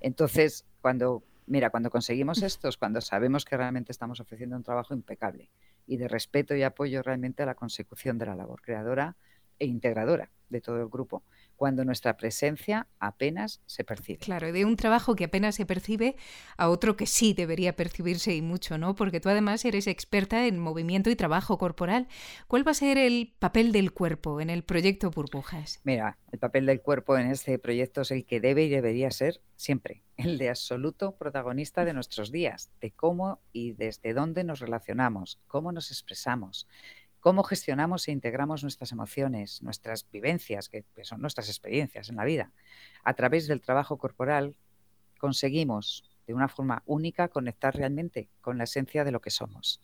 Entonces, 0.00 0.64
cuando, 0.80 1.24
mira, 1.44 1.68
cuando 1.68 1.90
conseguimos 1.90 2.42
esto 2.42 2.70
es 2.70 2.78
cuando 2.78 3.02
sabemos 3.02 3.44
que 3.44 3.58
realmente 3.58 3.92
estamos 3.92 4.18
ofreciendo 4.18 4.56
un 4.56 4.62
trabajo 4.62 4.94
impecable 4.94 5.50
y 5.86 5.98
de 5.98 6.08
respeto 6.08 6.56
y 6.56 6.62
apoyo 6.62 7.02
realmente 7.02 7.42
a 7.42 7.46
la 7.46 7.54
consecución 7.54 8.16
de 8.16 8.24
la 8.24 8.34
labor 8.34 8.62
creadora 8.62 9.14
e 9.58 9.66
integradora 9.66 10.30
de 10.48 10.62
todo 10.62 10.80
el 10.80 10.88
grupo 10.88 11.22
cuando 11.58 11.84
nuestra 11.84 12.16
presencia 12.16 12.86
apenas 13.00 13.60
se 13.66 13.82
percibe. 13.82 14.20
Claro, 14.20 14.52
de 14.52 14.64
un 14.64 14.76
trabajo 14.76 15.16
que 15.16 15.24
apenas 15.24 15.56
se 15.56 15.66
percibe 15.66 16.16
a 16.56 16.70
otro 16.70 16.96
que 16.96 17.04
sí 17.04 17.34
debería 17.34 17.74
percibirse 17.74 18.34
y 18.34 18.40
mucho, 18.40 18.78
¿no? 18.78 18.94
Porque 18.94 19.20
tú 19.20 19.28
además 19.28 19.64
eres 19.64 19.88
experta 19.88 20.46
en 20.46 20.60
movimiento 20.60 21.10
y 21.10 21.16
trabajo 21.16 21.58
corporal. 21.58 22.06
¿Cuál 22.46 22.66
va 22.66 22.70
a 22.70 22.74
ser 22.74 22.96
el 22.96 23.34
papel 23.40 23.72
del 23.72 23.92
cuerpo 23.92 24.40
en 24.40 24.50
el 24.50 24.62
proyecto 24.62 25.10
Burbujas? 25.10 25.80
Mira, 25.82 26.16
el 26.30 26.38
papel 26.38 26.64
del 26.64 26.80
cuerpo 26.80 27.18
en 27.18 27.26
este 27.26 27.58
proyecto 27.58 28.02
es 28.02 28.12
el 28.12 28.24
que 28.24 28.40
debe 28.40 28.64
y 28.64 28.68
debería 28.68 29.10
ser 29.10 29.40
siempre, 29.56 30.04
el 30.16 30.38
de 30.38 30.50
absoluto 30.50 31.16
protagonista 31.16 31.84
de 31.84 31.92
nuestros 31.92 32.30
días, 32.30 32.70
de 32.80 32.92
cómo 32.92 33.40
y 33.52 33.72
desde 33.72 34.14
dónde 34.14 34.44
nos 34.44 34.60
relacionamos, 34.60 35.40
cómo 35.48 35.72
nos 35.72 35.90
expresamos, 35.90 36.68
cómo 37.20 37.42
gestionamos 37.42 38.08
e 38.08 38.12
integramos 38.12 38.62
nuestras 38.62 38.92
emociones, 38.92 39.62
nuestras 39.62 40.08
vivencias, 40.10 40.68
que 40.68 40.84
son 41.02 41.20
nuestras 41.20 41.48
experiencias 41.48 42.08
en 42.08 42.16
la 42.16 42.24
vida. 42.24 42.52
A 43.04 43.14
través 43.14 43.46
del 43.46 43.60
trabajo 43.60 43.98
corporal 43.98 44.56
conseguimos 45.18 46.04
de 46.26 46.34
una 46.34 46.48
forma 46.48 46.82
única 46.86 47.28
conectar 47.28 47.74
realmente 47.74 48.28
con 48.40 48.58
la 48.58 48.64
esencia 48.64 49.04
de 49.04 49.12
lo 49.12 49.20
que 49.20 49.30
somos. 49.30 49.80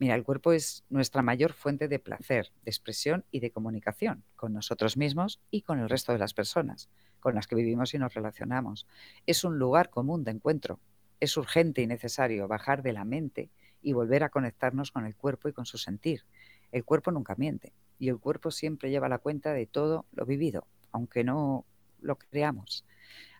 Mira, 0.00 0.14
el 0.14 0.24
cuerpo 0.24 0.52
es 0.52 0.84
nuestra 0.90 1.22
mayor 1.22 1.52
fuente 1.52 1.88
de 1.88 1.98
placer, 1.98 2.52
de 2.64 2.70
expresión 2.70 3.24
y 3.30 3.40
de 3.40 3.50
comunicación 3.50 4.24
con 4.36 4.52
nosotros 4.52 4.96
mismos 4.96 5.40
y 5.50 5.62
con 5.62 5.80
el 5.80 5.88
resto 5.88 6.12
de 6.12 6.18
las 6.18 6.34
personas 6.34 6.88
con 7.20 7.34
las 7.34 7.46
que 7.46 7.56
vivimos 7.56 7.94
y 7.94 7.98
nos 7.98 8.14
relacionamos. 8.14 8.86
Es 9.26 9.44
un 9.44 9.58
lugar 9.58 9.90
común 9.90 10.24
de 10.24 10.32
encuentro. 10.32 10.80
Es 11.20 11.36
urgente 11.36 11.82
y 11.82 11.86
necesario 11.86 12.48
bajar 12.48 12.82
de 12.82 12.92
la 12.92 13.04
mente 13.04 13.50
y 13.82 13.92
volver 13.92 14.24
a 14.24 14.28
conectarnos 14.28 14.90
con 14.90 15.04
el 15.06 15.16
cuerpo 15.16 15.48
y 15.48 15.52
con 15.52 15.66
su 15.66 15.78
sentir, 15.78 16.24
el 16.72 16.84
cuerpo 16.84 17.10
nunca 17.10 17.34
miente 17.36 17.72
y 17.98 18.08
el 18.08 18.18
cuerpo 18.18 18.50
siempre 18.50 18.90
lleva 18.90 19.08
la 19.08 19.18
cuenta 19.18 19.52
de 19.52 19.66
todo 19.66 20.06
lo 20.12 20.24
vivido, 20.26 20.66
aunque 20.92 21.24
no 21.24 21.64
lo 22.00 22.16
creamos. 22.16 22.84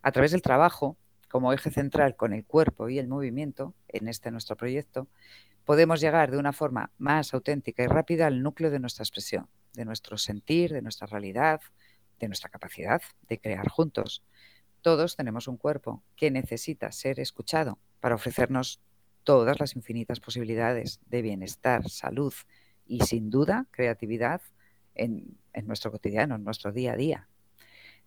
A 0.02 0.12
través 0.12 0.32
del 0.32 0.42
trabajo, 0.42 0.96
como 1.28 1.52
eje 1.52 1.70
central 1.70 2.16
con 2.16 2.32
el 2.32 2.44
cuerpo 2.44 2.88
y 2.88 2.98
el 2.98 3.08
movimiento, 3.08 3.74
en 3.88 4.08
este 4.08 4.30
nuestro 4.30 4.56
proyecto, 4.56 5.08
podemos 5.64 6.00
llegar 6.00 6.30
de 6.30 6.38
una 6.38 6.52
forma 6.52 6.90
más 6.98 7.34
auténtica 7.34 7.82
y 7.82 7.86
rápida 7.86 8.26
al 8.26 8.42
núcleo 8.42 8.70
de 8.70 8.78
nuestra 8.80 9.02
expresión, 9.02 9.48
de 9.74 9.84
nuestro 9.84 10.16
sentir, 10.16 10.72
de 10.72 10.82
nuestra 10.82 11.06
realidad, 11.06 11.60
de 12.18 12.28
nuestra 12.28 12.48
capacidad 12.48 13.02
de 13.28 13.38
crear 13.38 13.68
juntos. 13.68 14.24
Todos 14.80 15.16
tenemos 15.16 15.46
un 15.48 15.56
cuerpo 15.56 16.02
que 16.16 16.30
necesita 16.30 16.90
ser 16.92 17.20
escuchado 17.20 17.78
para 18.00 18.14
ofrecernos 18.14 18.80
todas 19.24 19.60
las 19.60 19.76
infinitas 19.76 20.20
posibilidades 20.20 21.00
de 21.06 21.20
bienestar, 21.20 21.90
salud, 21.90 22.32
y 22.88 23.00
sin 23.00 23.30
duda 23.30 23.66
creatividad 23.70 24.40
en, 24.94 25.38
nuestro 25.64 25.92
cotidiano, 25.92 26.34
en 26.34 26.44
nuestro 26.44 26.72
día 26.72 26.92
a 26.92 26.96
día. 26.96 27.28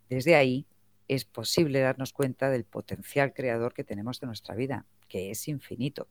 Desde 0.10 0.36
ahí 0.36 0.65
es 1.08 1.26
posible 1.26 1.80
darnos 1.80 2.12
cuenta 2.12 2.50
del 2.50 2.65
potencial 2.65 3.34
creador 3.34 3.74
que 3.74 3.84
tenemos 3.84 4.20
de 4.20 4.28
nuestra 4.28 4.56
vida, 4.56 4.86
que 5.08 5.32
es 5.32 5.48
infinito, 5.48 6.08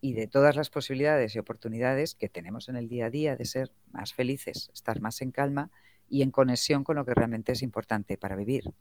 y 0.00 0.12
de 0.12 0.26
todas 0.26 0.56
las 0.56 0.70
posibilidades 0.70 1.34
y 1.34 1.38
oportunidades 1.38 2.14
que 2.14 2.28
tenemos 2.28 2.68
en 2.68 2.76
el 2.76 2.88
día 2.88 3.06
a 3.06 3.10
día 3.10 3.36
de 3.36 3.44
ser 3.44 3.72
más 3.92 4.14
felices, 4.14 4.70
estar 4.72 5.00
más 5.00 5.20
en 5.22 5.30
calma 5.30 5.70
y 6.08 6.22
en 6.22 6.30
conexión 6.30 6.84
con 6.84 6.96
lo 6.96 7.04
que 7.04 7.14
realmente 7.14 7.52
es 7.52 7.62
importante 7.62 8.16
para 8.16 8.36
vivir. 8.36 8.72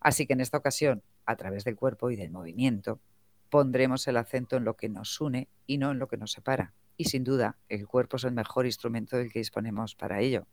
Así 0.00 0.26
que 0.26 0.32
en 0.32 0.40
esta 0.40 0.58
ocasión, 0.58 1.02
a 1.26 1.36
través 1.36 1.64
del 1.64 1.76
cuerpo 1.76 2.10
y 2.10 2.16
del 2.16 2.30
movimiento, 2.30 3.00
pondremos 3.50 4.06
el 4.08 4.16
acento 4.16 4.56
en 4.56 4.64
lo 4.64 4.76
que 4.76 4.88
nos 4.88 5.20
une 5.20 5.48
y 5.66 5.78
no 5.78 5.90
en 5.90 5.98
lo 5.98 6.08
que 6.08 6.16
nos 6.16 6.32
separa 6.32 6.72
y 7.00 7.04
sin 7.04 7.24
duda 7.24 7.56
el 7.70 7.88
cuerpo 7.88 8.18
es 8.18 8.24
el 8.24 8.32
mejor 8.32 8.66
instrumento 8.66 9.16
del 9.16 9.32
que 9.32 9.38
disponemos 9.38 9.94
para 9.94 10.20
ello. 10.20 10.46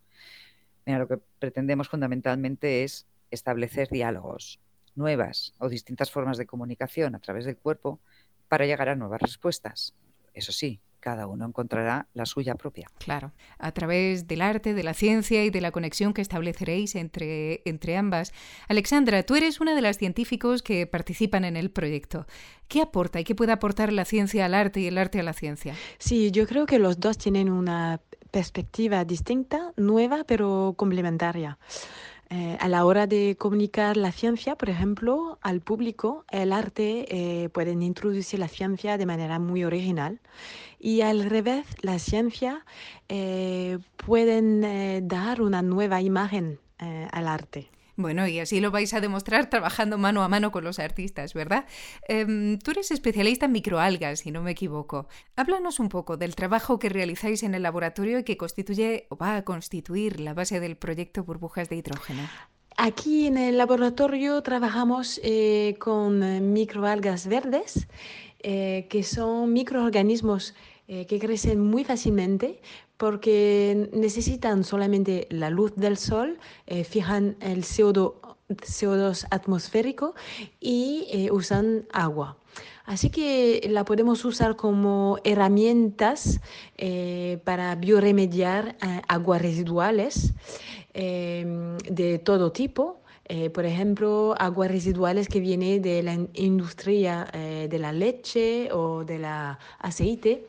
Mira, 0.86 0.98
lo 1.00 1.08
que 1.10 1.18
pretendemos 1.40 1.90
fundamentalmente 1.90 2.86
es 2.86 3.06
establecer 3.32 3.90
diálogos, 3.90 4.62
nuevas 4.96 5.54
o 5.58 5.68
distintas 5.68 6.10
formas 6.10 6.38
de 6.38 6.46
comunicación 6.46 7.16
a 7.16 7.20
través 7.20 7.44
del 7.44 7.58
cuerpo 7.58 8.00
para 8.48 8.66
llegar 8.66 8.88
a 8.88 8.96
nuevas 8.96 9.22
respuestas. 9.22 9.94
Eso 10.34 10.54
sí, 10.54 10.80
cada 11.00 11.28
uno 11.28 11.46
encontrará 11.46 12.08
la 12.14 12.26
suya 12.26 12.56
propia. 12.56 12.88
Claro, 12.98 13.32
a 13.58 13.72
través 13.72 14.28
del 14.28 14.42
arte, 14.42 14.74
de 14.74 14.84
la 14.84 14.94
ciencia 14.94 15.44
y 15.44 15.50
de 15.50 15.62
la 15.62 15.72
conexión 15.72 16.14
que 16.14 16.22
estableceréis 16.22 16.96
entre, 16.96 17.62
entre 17.66 17.98
ambas. 17.98 18.34
Alexandra, 18.68 19.24
tú 19.24 19.36
eres 19.36 19.60
una 19.60 19.76
de 19.76 19.82
las 19.82 19.98
científicos 19.98 20.62
que 20.62 20.88
participan 20.88 21.46
en 21.46 21.56
el 21.58 21.72
proyecto. 21.72 22.26
¿Qué 22.68 22.82
aporta 22.82 23.20
y 23.20 23.24
qué 23.24 23.36
puede 23.36 23.52
aportar 23.52 23.94
la 23.94 24.06
ciencia 24.06 24.46
al 24.46 24.54
arte 24.54 24.82
y 24.82 24.88
el 24.88 24.98
arte 24.98 25.20
a 25.20 25.24
la 25.24 25.34
ciencia? 25.34 25.74
Sí, 25.98 26.32
yo 26.32 26.48
creo 26.48 26.66
que 26.66 26.80
los 26.80 27.00
dos 27.00 27.18
tienen 27.18 27.50
una 27.50 28.02
perspectiva 28.32 29.06
distinta, 29.06 29.74
nueva, 29.78 30.24
pero 30.26 30.74
complementaria. 30.78 31.58
Eh, 32.30 32.58
a 32.60 32.68
la 32.68 32.84
hora 32.84 33.08
de 33.08 33.38
comunicar 33.40 33.96
la 33.96 34.12
ciencia, 34.12 34.58
por 34.58 34.70
ejemplo, 34.70 35.40
al 35.42 35.62
público, 35.62 36.26
el 36.30 36.52
arte 36.52 37.06
eh, 37.10 37.48
pueden 37.50 37.82
introducir 37.82 38.40
la 38.40 38.50
ciencia 38.50 38.98
de 38.98 39.06
manera 39.06 39.40
muy 39.40 39.64
original 39.64 40.20
y 40.80 41.02
al 41.02 41.30
revés, 41.30 41.66
la 41.82 42.00
ciencia 42.00 42.66
eh, 43.10 43.80
pueden 43.98 44.64
eh, 44.64 45.02
dar 45.04 45.42
una 45.42 45.62
nueva 45.62 46.02
imagen 46.02 46.60
al 47.12 47.28
arte. 47.28 47.72
Bueno, 47.98 48.28
y 48.28 48.40
así 48.40 48.62
lo 48.62 48.70
vais 48.70 48.94
a 48.94 49.02
demostrar 49.02 49.50
trabajando 49.50 49.98
mano 49.98 50.24
a 50.24 50.28
mano 50.28 50.52
con 50.52 50.64
los 50.64 50.78
artistas, 50.78 51.34
¿verdad? 51.34 51.66
Em, 52.08 52.60
tú 52.60 52.72
eres 52.72 52.92
especialista 52.92 53.48
en 53.48 53.54
microalgas, 53.54 54.20
si 54.20 54.32
no 54.32 54.44
me 54.44 54.52
equivoco. 54.52 55.08
Háblanos 55.36 55.80
un 55.80 55.90
poco 55.90 56.16
del 56.16 56.36
trabajo 56.36 56.78
que 56.78 56.90
realizáis 56.90 57.42
en 57.42 57.56
el 57.56 57.64
laboratorio 57.64 58.20
y 58.20 58.24
que 58.24 58.38
constituye 58.38 59.08
o 59.10 59.18
va 59.18 59.36
a 59.36 59.44
constituir 59.44 60.20
la 60.20 60.36
base 60.36 60.60
del 60.60 60.78
proyecto 60.78 61.24
Burbujas 61.24 61.70
de 61.70 61.78
Hidrógeno. 61.78 62.22
Aquí 62.80 63.26
en 63.26 63.40
el 63.40 63.58
laboratorio 63.58 64.44
trabajamos 64.44 65.20
eh, 65.24 65.76
con 65.80 66.22
eh, 66.22 66.40
microalgas 66.40 67.26
verdes, 67.26 67.88
eh, 68.40 68.88
que 68.90 69.04
son 69.04 69.54
microorganismos 69.54 70.56
que 70.88 71.20
crecen 71.20 71.60
muy 71.60 71.84
fácilmente, 71.84 72.62
porque 72.98 73.90
necesitan 73.94 74.64
solamente 74.64 75.28
la 75.30 75.50
luz 75.50 75.76
del 75.76 75.98
sol, 75.98 76.40
eh, 76.66 76.84
fijan 76.84 77.38
el 77.40 77.64
CO2, 77.64 79.28
atmosférico 79.30 80.16
y 80.60 81.08
eh, 81.12 81.32
usan 81.32 81.86
agua. 81.94 82.38
Así 82.86 83.10
que 83.10 83.68
la 83.70 83.86
podemos 83.86 84.24
usar 84.26 84.56
como 84.56 85.20
herramientas 85.24 86.40
eh, 86.78 87.40
para 87.44 87.76
bioremediar 87.76 88.78
aguas 89.08 89.42
residuales 89.42 90.34
de 90.94 92.22
todo 92.24 92.52
tipo. 92.52 93.02
Por 93.54 93.66
ejemplo, 93.66 94.36
aguas 94.38 94.72
residuales 94.72 95.28
que 95.28 95.40
vienen 95.40 95.82
de 95.82 96.02
la 96.02 96.18
industria 96.34 97.28
de 97.34 97.80
la 97.80 97.92
leche 97.92 98.72
o 98.72 99.04
del 99.04 99.26
aceite 99.26 100.48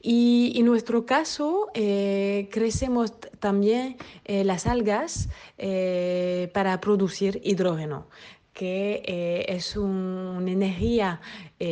y 0.00 0.52
en 0.56 0.66
nuestro 0.66 1.06
caso, 1.06 1.68
eh, 1.74 2.48
crecemos 2.52 3.12
también 3.40 3.96
eh, 4.24 4.44
las 4.44 4.66
algas 4.66 5.28
eh, 5.58 6.50
para 6.54 6.80
producir 6.80 7.40
hidrógeno 7.44 8.06
que 8.52 9.44
es 9.46 9.76
una 9.76 10.50
energía 10.50 11.20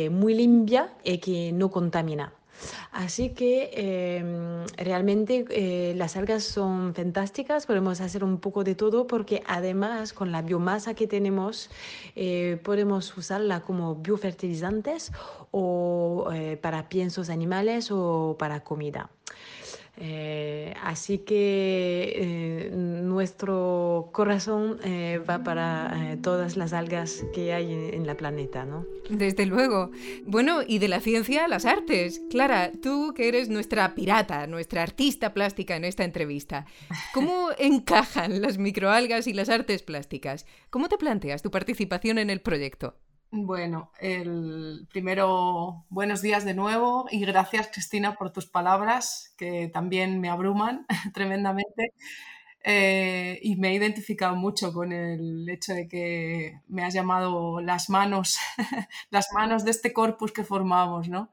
muy 0.09 0.33
limpia 0.33 0.93
y 1.03 1.17
que 1.17 1.51
no 1.51 1.69
contamina. 1.69 2.36
Así 2.91 3.29
que 3.29 3.69
em, 3.73 4.65
realmente 4.77 5.45
eh, 5.49 5.93
las 5.95 6.15
algas 6.17 6.43
son 6.43 6.93
fantásticas, 6.93 7.65
podemos 7.65 8.01
hacer 8.01 8.23
un 8.23 8.39
poco 8.39 8.63
de 8.63 8.75
todo 8.75 9.07
porque 9.07 9.43
además 9.45 10.13
con 10.13 10.31
la 10.31 10.41
biomasa 10.41 10.93
que 10.93 11.07
tenemos 11.07 11.69
eh, 12.15 12.59
podemos 12.63 13.15
usarla 13.17 13.61
como 13.61 13.95
biofertilizantes 13.95 15.11
o 15.51 16.29
eh, 16.33 16.57
para 16.57 16.89
piensos 16.89 17.29
animales 17.29 17.89
o 17.91 18.35
para 18.39 18.63
comida. 18.63 19.09
Eh, 19.99 20.73
así 20.83 21.19
que 21.19 22.13
eh, 22.15 22.69
nuestro 22.71 24.09
corazón 24.13 24.79
eh, 24.83 25.19
va 25.27 25.43
para 25.43 26.17
todas 26.21 26.55
las 26.55 26.73
algas 26.73 27.25
que 27.33 27.53
hay 27.53 27.73
en, 27.73 27.93
en, 27.95 28.07
la 28.07 28.15
planeta, 28.15 28.63
¿no? 28.63 28.85
Desde 29.09 29.47
luego. 29.47 29.89
Bueno, 30.25 30.59
y 30.65 30.77
de 30.77 30.87
la 30.87 30.99
ciencia 30.99 31.45
a 31.45 31.47
las 31.47 31.65
artes. 31.65 32.21
Clara, 32.29 32.71
tú 32.81 33.13
que 33.15 33.27
eres 33.27 33.49
nuestra 33.49 33.95
pirata, 33.95 34.45
nuestra 34.45 34.83
artista 34.83 35.33
plástica 35.33 35.75
en 35.75 35.85
esta 35.85 36.03
entrevista, 36.03 36.65
¿cómo 37.13 37.49
encajan 37.57 38.41
las 38.41 38.59
microalgas 38.59 39.25
y 39.25 39.33
las 39.33 39.49
artes 39.49 39.81
plásticas? 39.81 40.45
¿Cómo 40.69 40.89
te 40.89 40.97
planteas 40.97 41.41
tu 41.41 41.49
participación 41.49 42.19
en 42.19 42.29
el 42.29 42.41
proyecto? 42.41 42.95
Bueno, 43.29 43.91
el 43.99 44.87
primero, 44.89 45.85
buenos 45.89 46.21
días 46.21 46.45
de 46.45 46.53
nuevo 46.53 47.07
y 47.11 47.19
gracias 47.25 47.67
Cristina 47.67 48.15
por 48.15 48.31
tus 48.31 48.45
palabras 48.45 49.33
que 49.37 49.67
también 49.67 50.21
me 50.21 50.29
abruman 50.29 50.85
tremendamente 51.13 51.93
eh, 52.63 53.37
y 53.43 53.57
me 53.57 53.69
he 53.69 53.73
identificado 53.73 54.35
mucho 54.37 54.71
con 54.71 54.93
el 54.93 55.47
hecho 55.49 55.73
de 55.73 55.89
que 55.89 56.61
me 56.69 56.85
has 56.85 56.93
llamado 56.93 57.59
las 57.59 57.89
manos, 57.89 58.37
las 59.09 59.27
manos 59.33 59.65
de 59.65 59.71
este 59.71 59.91
corpus 59.91 60.31
que 60.31 60.45
formamos, 60.45 61.09
¿no? 61.09 61.29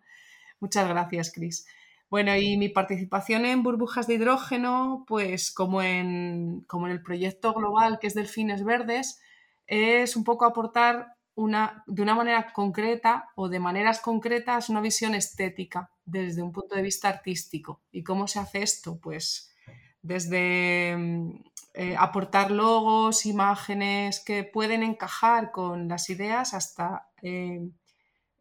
Muchas 0.60 0.88
gracias, 0.88 1.32
Cris. 1.32 1.66
Bueno, 2.10 2.36
y 2.36 2.56
mi 2.56 2.68
participación 2.70 3.46
en 3.46 3.62
burbujas 3.62 4.08
de 4.08 4.14
hidrógeno, 4.14 5.04
pues 5.06 5.52
como 5.52 5.80
en, 5.82 6.64
como 6.66 6.86
en 6.86 6.92
el 6.92 7.02
proyecto 7.02 7.54
global 7.54 7.98
que 8.00 8.08
es 8.08 8.14
Delfines 8.14 8.64
Verdes, 8.64 9.20
es 9.66 10.16
un 10.16 10.24
poco 10.24 10.44
aportar 10.44 11.14
una, 11.34 11.82
de 11.86 12.02
una 12.02 12.14
manera 12.14 12.52
concreta 12.52 13.30
o 13.34 13.48
de 13.48 13.58
maneras 13.58 14.00
concretas 14.00 14.68
una 14.68 14.80
visión 14.80 15.14
estética 15.14 15.90
desde 16.04 16.42
un 16.42 16.52
punto 16.52 16.74
de 16.74 16.82
vista 16.82 17.08
artístico. 17.08 17.82
¿Y 17.90 18.02
cómo 18.02 18.26
se 18.28 18.38
hace 18.38 18.62
esto? 18.62 18.98
Pues 19.00 19.54
desde 20.02 20.96
mm, 20.96 21.30
eh, 21.74 21.96
aportar 21.98 22.50
logos, 22.50 23.26
imágenes 23.26 24.20
que 24.20 24.44
pueden 24.44 24.82
encajar 24.82 25.50
con 25.50 25.88
las 25.88 26.08
ideas 26.10 26.54
hasta 26.54 27.08
eh, 27.22 27.68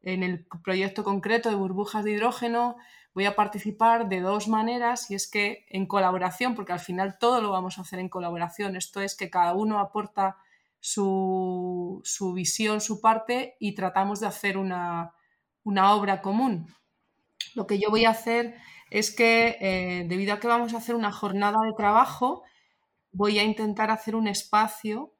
en 0.01 0.23
el 0.23 0.45
proyecto 0.63 1.03
concreto 1.03 1.49
de 1.49 1.55
burbujas 1.55 2.03
de 2.03 2.11
hidrógeno 2.11 2.75
voy 3.13 3.25
a 3.25 3.35
participar 3.35 4.09
de 4.09 4.21
dos 4.21 4.47
maneras 4.47 5.09
y 5.11 5.15
es 5.15 5.29
que 5.29 5.65
en 5.69 5.85
colaboración, 5.85 6.55
porque 6.55 6.73
al 6.73 6.79
final 6.79 7.17
todo 7.19 7.41
lo 7.41 7.51
vamos 7.51 7.77
a 7.77 7.81
hacer 7.81 7.99
en 7.99 8.09
colaboración, 8.09 8.75
esto 8.75 9.01
es 9.01 9.15
que 9.15 9.29
cada 9.29 9.53
uno 9.53 9.79
aporta 9.79 10.37
su, 10.83 12.33
visión, 12.35 12.81
su 12.81 12.99
parte 12.99 13.55
y 13.57 13.73
tratamos 13.73 14.19
de 14.19 14.27
hacer 14.27 14.57
una, 14.57 15.13
obra 15.63 16.21
común. 16.21 16.67
Lo 17.55 17.65
que 17.65 17.79
yo 17.79 17.89
voy 17.89 18.03
a 18.03 18.09
hacer 18.09 18.55
es 18.89 19.15
que 19.15 19.57
eh, 19.61 20.05
debido 20.09 20.33
a 20.33 20.39
que 20.41 20.47
vamos 20.47 20.73
a 20.73 20.77
hacer 20.77 20.95
una 20.95 21.13
jornada 21.13 21.59
de 21.65 21.73
trabajo, 21.77 22.43
voy 23.13 23.39
a 23.39 23.43
intentar 23.43 23.91
hacer 23.91 24.13
un 24.13 24.27
espacio, 24.27 25.15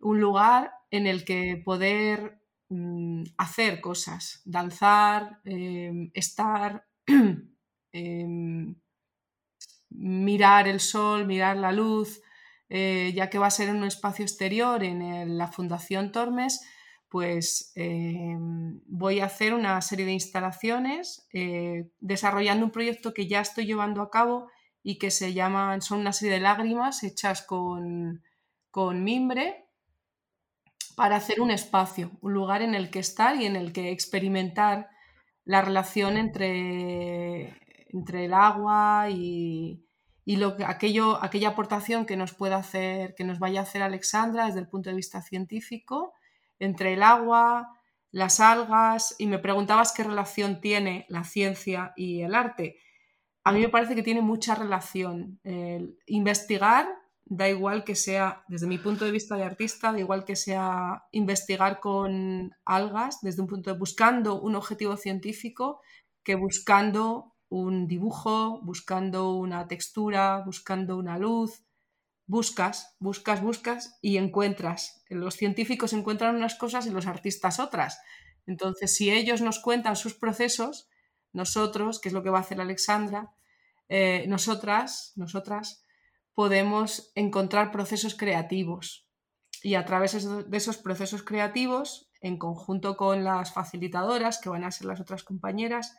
un 0.00 0.20
lugar 0.20 0.72
en 0.90 1.06
el 1.06 1.24
que 1.24 1.62
poder 1.64 2.40
mm, 2.68 3.22
hacer 3.38 3.80
cosas, 3.80 4.42
danzar, 4.44 5.40
em, 5.44 6.10
estar, 6.12 6.88
em, 7.92 8.74
mirar 9.90 10.66
el 10.66 10.80
sol, 10.80 11.24
mirar 11.24 11.56
la 11.56 11.70
luz, 11.70 12.20
eh, 12.68 13.12
ya 13.14 13.30
que 13.30 13.38
va 13.38 13.46
a 13.46 13.50
ser 13.50 13.68
en 13.68 13.76
un 13.76 13.84
espacio 13.84 14.24
exterior 14.24 14.82
en 14.82 15.38
la 15.38 15.48
Fundación 15.48 16.12
Tormes, 16.12 16.60
pues 17.14 17.70
em, 17.76 18.80
voy 18.86 19.20
a 19.20 19.26
hacer 19.26 19.54
una 19.54 19.80
serie 19.82 20.04
de 20.04 20.10
instalaciones 20.10 21.28
eh, 21.32 21.88
desarrollando 22.00 22.66
un 22.66 22.72
proyecto 22.72 23.14
que 23.14 23.28
ya 23.28 23.40
estoy 23.40 23.66
llevando 23.66 24.02
a 24.02 24.10
cabo 24.10 24.48
y 24.82 24.98
que 24.98 25.12
se 25.12 25.32
llaman, 25.32 25.80
son 25.80 26.00
una 26.00 26.12
serie 26.12 26.34
de 26.34 26.40
lágrimas 26.40 27.04
hechas 27.04 27.42
con, 27.42 28.24
con 28.72 29.04
mimbre 29.04 29.68
para 30.96 31.14
hacer 31.14 31.40
un 31.40 31.52
espacio, 31.52 32.10
un 32.20 32.32
lugar 32.32 32.62
en 32.62 32.74
el 32.74 32.90
que 32.90 32.98
estar 32.98 33.40
y 33.40 33.46
en 33.46 33.54
el 33.54 33.72
que 33.72 33.92
experimentar 33.92 34.90
la 35.44 35.62
relación 35.62 36.16
entre, 36.16 37.60
entre 37.90 38.24
el 38.24 38.34
agua 38.34 39.08
y, 39.08 39.83
lo, 40.26 40.56
aquello, 40.66 41.22
aquella 41.22 41.50
aportación 41.50 42.06
que 42.06 42.16
nos 42.16 42.32
pueda 42.32 42.56
hacer, 42.56 43.14
que 43.14 43.24
nos 43.24 43.38
vaya 43.38 43.60
a 43.60 43.62
hacer 43.64 43.82
Alexandra 43.82 44.46
desde 44.46 44.60
el 44.60 44.68
punto 44.68 44.90
de 44.90 44.96
vista 44.96 45.22
científico, 45.22 46.14
entre 46.58 46.94
el 46.94 47.02
agua, 47.02 47.78
las 48.10 48.40
algas, 48.40 49.14
y 49.18 49.26
me 49.26 49.38
preguntabas 49.38 49.92
qué 49.92 50.04
relación 50.04 50.60
tiene 50.60 51.04
la 51.08 51.24
ciencia 51.24 51.92
y 51.96 52.22
el 52.22 52.34
arte. 52.34 52.78
A 53.44 53.52
mí 53.52 53.60
me 53.60 53.68
parece 53.68 53.94
que 53.94 54.02
tiene 54.02 54.22
mucha 54.22 54.54
relación. 54.54 55.40
investigar 56.06 56.88
da 57.26 57.48
igual 57.48 57.84
que 57.84 57.94
sea, 57.94 58.44
desde 58.48 58.66
mi 58.66 58.78
punto 58.78 59.04
de 59.04 59.10
vista 59.10 59.36
de 59.36 59.44
artista, 59.44 59.92
da 59.92 59.98
igual 59.98 60.24
que 60.24 60.36
sea 60.36 61.04
investigar 61.12 61.80
con 61.80 62.54
algas, 62.64 63.20
desde 63.22 63.40
un 63.42 63.48
punto 63.48 63.72
de 63.72 63.78
buscando 63.78 64.40
un 64.40 64.54
objetivo 64.56 64.96
científico, 64.96 65.80
que 66.22 66.34
buscando 66.34 67.33
un 67.54 67.86
dibujo, 67.86 68.60
buscando 68.62 69.34
una 69.34 69.68
textura, 69.68 70.42
buscando 70.44 70.96
una 70.96 71.18
luz. 71.18 71.64
Buscas, 72.26 72.96
buscas, 72.98 73.42
buscas 73.42 73.98
y 74.02 74.16
encuentras. 74.16 75.04
Los 75.08 75.36
científicos 75.36 75.92
encuentran 75.92 76.34
unas 76.34 76.56
cosas 76.56 76.86
y 76.86 76.90
los 76.90 77.06
artistas 77.06 77.60
otras. 77.60 78.00
Entonces, 78.46 78.96
si 78.96 79.10
ellos 79.10 79.40
nos 79.40 79.60
cuentan 79.60 79.94
sus 79.94 80.14
procesos, 80.14 80.88
nosotros, 81.32 82.00
que 82.00 82.08
es 82.08 82.12
lo 82.12 82.22
que 82.24 82.30
va 82.30 82.38
a 82.38 82.40
hacer 82.40 82.60
Alexandra, 82.60 83.32
eh, 83.88 84.24
nosotras, 84.26 85.12
nosotras, 85.14 85.84
podemos 86.34 87.12
encontrar 87.14 87.70
procesos 87.70 88.16
creativos 88.16 89.08
y 89.62 89.76
a 89.76 89.84
través 89.84 90.26
de 90.50 90.56
esos 90.56 90.78
procesos 90.78 91.22
creativos, 91.22 92.10
en 92.20 92.36
conjunto 92.36 92.96
con 92.96 93.22
las 93.22 93.52
facilitadoras, 93.52 94.40
que 94.40 94.48
van 94.48 94.64
a 94.64 94.72
ser 94.72 94.86
las 94.86 95.00
otras 95.00 95.22
compañeras, 95.22 95.94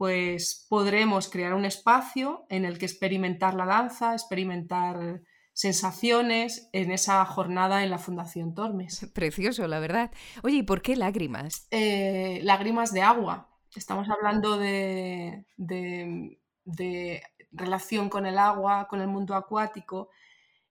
pues 0.00 0.64
podremos 0.70 1.28
crear 1.28 1.52
un 1.52 1.66
espacio 1.66 2.46
en 2.48 2.64
el 2.64 2.78
que 2.78 2.86
experimentar 2.86 3.52
la 3.52 3.66
danza, 3.66 4.14
experimentar 4.14 5.20
sensaciones 5.52 6.70
en 6.72 6.90
esa 6.90 7.22
jornada 7.26 7.84
en 7.84 7.90
la 7.90 7.98
Fundación 7.98 8.54
Tormes. 8.54 9.10
Precioso, 9.14 9.68
la 9.68 9.78
verdad. 9.78 10.10
Oye, 10.42 10.56
¿y 10.56 10.62
por 10.62 10.80
qué 10.80 10.96
lágrimas? 10.96 11.68
Eh, 11.70 12.40
lágrimas 12.44 12.94
de 12.94 13.02
agua. 13.02 13.50
Estamos 13.76 14.08
hablando 14.08 14.56
de, 14.56 15.44
de, 15.58 17.22
relación 17.52 18.08
con 18.08 18.24
el 18.24 18.38
agua, 18.38 18.88
con 18.88 19.02
el 19.02 19.08
mundo 19.08 19.34
acuático, 19.34 20.08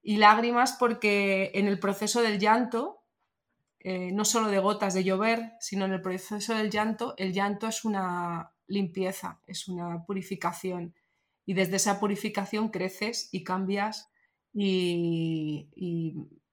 y 0.02 0.18
lágrimas 0.18 0.76
porque 0.80 1.52
en 1.54 1.68
el 1.68 1.78
proceso 1.78 2.24
del 2.24 2.40
llanto, 2.40 3.04
eh, 3.80 4.12
no 4.12 4.26
solo 4.26 4.48
de 4.48 4.58
gotas 4.58 4.96
de 4.96 5.04
llover, 5.04 5.54
sino 5.60 5.86
en 5.86 5.94
el 5.94 6.02
proceso 6.02 6.56
del 6.56 6.72
llanto, 6.72 7.14
el 7.18 7.32
llanto 7.32 7.68
es 7.68 7.86
una 7.86 8.54
limpieza, 8.70 9.42
es 9.46 9.68
una 9.68 10.06
purificación. 10.06 10.96
Y 11.46 11.54
desde 11.54 11.76
esa 11.76 12.00
purificación 12.00 12.70
creces 12.70 13.28
y 13.34 13.44
cambias 13.44 14.10
y 14.54 15.68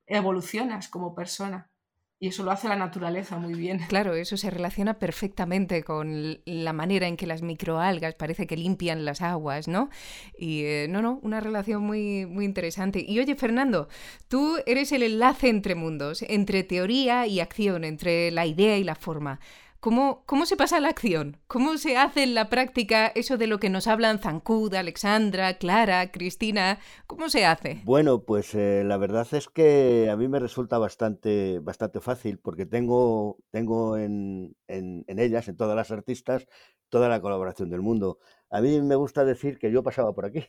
evolucionas 0.07 0.88
como 0.88 1.14
persona. 1.14 1.70
Y 2.18 2.29
eso 2.29 2.44
lo 2.44 2.50
hace 2.50 2.66
la 2.68 2.76
naturaleza 2.76 3.37
muy 3.37 3.55
bien. 3.55 3.81
Claro, 3.88 4.14
eso 4.14 4.37
se 4.37 4.50
relaciona 4.50 4.98
perfectamente 4.98 5.83
con 5.83 6.40
la 6.46 6.72
manera 6.72 7.07
en 7.07 7.16
que 7.16 7.26
las 7.26 7.42
microalgas 7.42 8.14
parece 8.14 8.46
que 8.46 8.57
limpian 8.57 9.05
las 9.05 9.20
aguas, 9.20 9.68
¿no? 9.68 9.90
Y 10.38 10.62
eh, 10.64 10.87
no, 10.88 11.02
no, 11.02 11.20
una 11.22 11.40
relación 11.40 11.83
muy, 11.83 12.24
muy 12.24 12.44
interesante. 12.46 13.05
Y 13.07 13.18
oye, 13.20 13.35
Fernando, 13.37 13.88
tú 14.29 14.57
eres 14.64 14.92
el 14.92 15.02
enlace 15.02 15.48
entre 15.48 15.74
mundos, 15.74 16.22
entre 16.22 16.64
teoría 16.64 17.26
y 17.26 17.40
acción, 17.40 17.85
entre 17.85 18.31
la 18.31 18.46
idea 18.46 18.79
y 18.79 18.85
la 18.85 18.94
forma. 18.94 19.40
¿Cómo, 19.87 20.46
se 20.46 20.57
pasa 20.57 20.79
a 20.79 20.81
la 20.81 20.88
acción? 20.88 21.37
¿Cómo 21.46 21.79
se 21.79 21.96
hace 21.96 22.25
en 22.25 22.35
la 22.35 22.49
práctica 22.49 23.07
eso 23.14 23.37
de 23.37 23.46
lo 23.46 23.61
que 23.61 23.70
nos 23.70 23.87
hablan 23.87 24.18
Zancud, 24.18 24.75
Alexandra, 24.75 25.59
Clara, 25.59 26.11
Cristina? 26.11 26.81
¿Cómo 27.07 27.29
se 27.29 27.46
hace? 27.46 27.83
Bueno, 27.85 28.25
pues 28.25 28.53
eh, 28.57 28.83
la 28.85 28.96
verdad 28.96 29.29
es 29.31 29.46
que 29.46 30.09
a 30.11 30.16
mí 30.16 30.27
me 30.27 30.40
resulta 30.40 30.79
bastante, 30.79 31.61
bastante 31.61 32.01
fácil 32.01 32.40
porque 32.40 32.66
tengo, 32.66 33.38
tengo 33.53 33.96
en, 33.96 34.57
ellas, 34.66 35.46
en 35.46 35.57
todas 35.57 35.77
las 35.77 35.92
artistas, 35.92 36.49
toda 36.88 37.09
la 37.09 37.20
colaboración 37.20 37.70
del 37.70 37.81
mundo. 37.81 38.18
A 38.51 38.61
mí 38.61 38.83
me 38.83 38.96
gusta 38.96 39.25
decir 39.25 39.57
que 39.57 39.70
yo 39.70 39.85
pasaba 39.85 40.12
por 40.16 40.25
aquí 40.25 40.49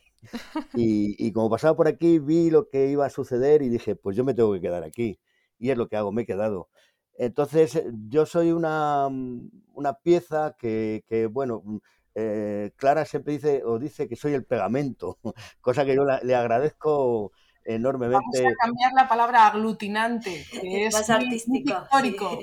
y, 0.74 1.14
y 1.24 1.30
como 1.30 1.48
pasaba 1.48 1.76
por 1.76 1.86
aquí 1.86 2.18
vi 2.18 2.50
lo 2.50 2.68
que 2.68 2.88
iba 2.88 3.06
a 3.06 3.10
suceder 3.10 3.62
y 3.62 3.68
dije, 3.68 3.94
pues 3.94 4.16
yo 4.16 4.24
me 4.24 4.34
tengo 4.34 4.52
que 4.52 4.60
quedar 4.60 4.82
aquí. 4.82 5.20
Y 5.60 5.70
es 5.70 5.78
lo 5.78 5.88
que 5.88 5.96
hago, 5.96 6.10
me 6.10 6.22
he 6.22 6.26
quedado. 6.26 6.70
Entonces, 7.18 7.74
eh, 7.74 7.84
yo 8.08 8.24
soy 8.24 8.52
una, 8.52 9.08
mm, 9.10 9.50
una 9.74 9.94
pieza 9.94 10.54
que, 10.56 11.04
que 11.08 11.26
bueno, 11.26 11.62
mm, 11.64 11.76
eh, 12.14 12.70
Clara 12.76 13.04
siempre 13.04 13.34
dice 13.34 13.62
o 13.64 13.78
dice 13.78 14.08
que 14.08 14.16
soy 14.16 14.34
el 14.34 14.44
pegamento, 14.44 15.18
cosa 15.60 15.84
que 15.84 15.96
yo 15.96 16.04
le 16.04 16.34
agradezco 16.34 17.32
enormemente. 17.64 18.42
Vamos 18.42 18.52
a 18.52 18.66
cambiar 18.66 18.92
la 18.94 19.08
palabra 19.08 19.46
aglutinante, 19.48 20.44
que 20.62 20.86
es 20.86 20.94
más 20.94 21.10
artístico. 21.10 21.74
Histórico. 21.82 22.38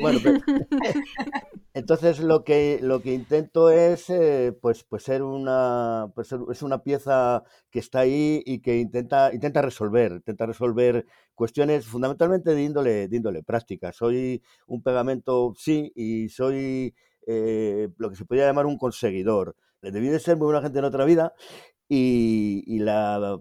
Bueno, 0.00 0.18
entonces 1.74 2.18
lo 2.20 2.42
que 2.44 2.80
lo 2.82 3.00
que 3.00 3.14
intento 3.14 3.70
es 3.70 4.10
eh, 4.10 4.52
pues 4.60 4.84
pues 4.84 5.04
ser 5.04 5.22
una 5.22 6.10
pues 6.14 6.32
es 6.50 6.62
una 6.62 6.82
pieza 6.82 7.44
que 7.70 7.78
está 7.78 8.00
ahí 8.00 8.42
y 8.44 8.60
que 8.60 8.78
intenta 8.78 9.32
intenta 9.32 9.62
resolver 9.62 10.12
intenta 10.12 10.46
resolver 10.46 11.06
cuestiones 11.34 11.86
fundamentalmente 11.86 12.54
de 12.54 12.62
índole 12.64 13.42
práctica. 13.44 13.92
Soy 13.92 14.42
un 14.66 14.82
pegamento 14.82 15.54
sí 15.56 15.92
y 15.94 16.28
soy 16.28 16.94
eh, 17.26 17.88
lo 17.98 18.10
que 18.10 18.16
se 18.16 18.24
podría 18.24 18.46
llamar 18.46 18.66
un 18.66 18.78
conseguidor. 18.78 19.56
Debí 19.82 20.08
de 20.08 20.20
ser 20.20 20.36
muy 20.36 20.46
buena 20.46 20.62
gente 20.62 20.78
en 20.80 20.84
otra 20.84 21.04
vida 21.04 21.34
y, 21.88 22.64
y 22.66 22.80
la 22.80 23.38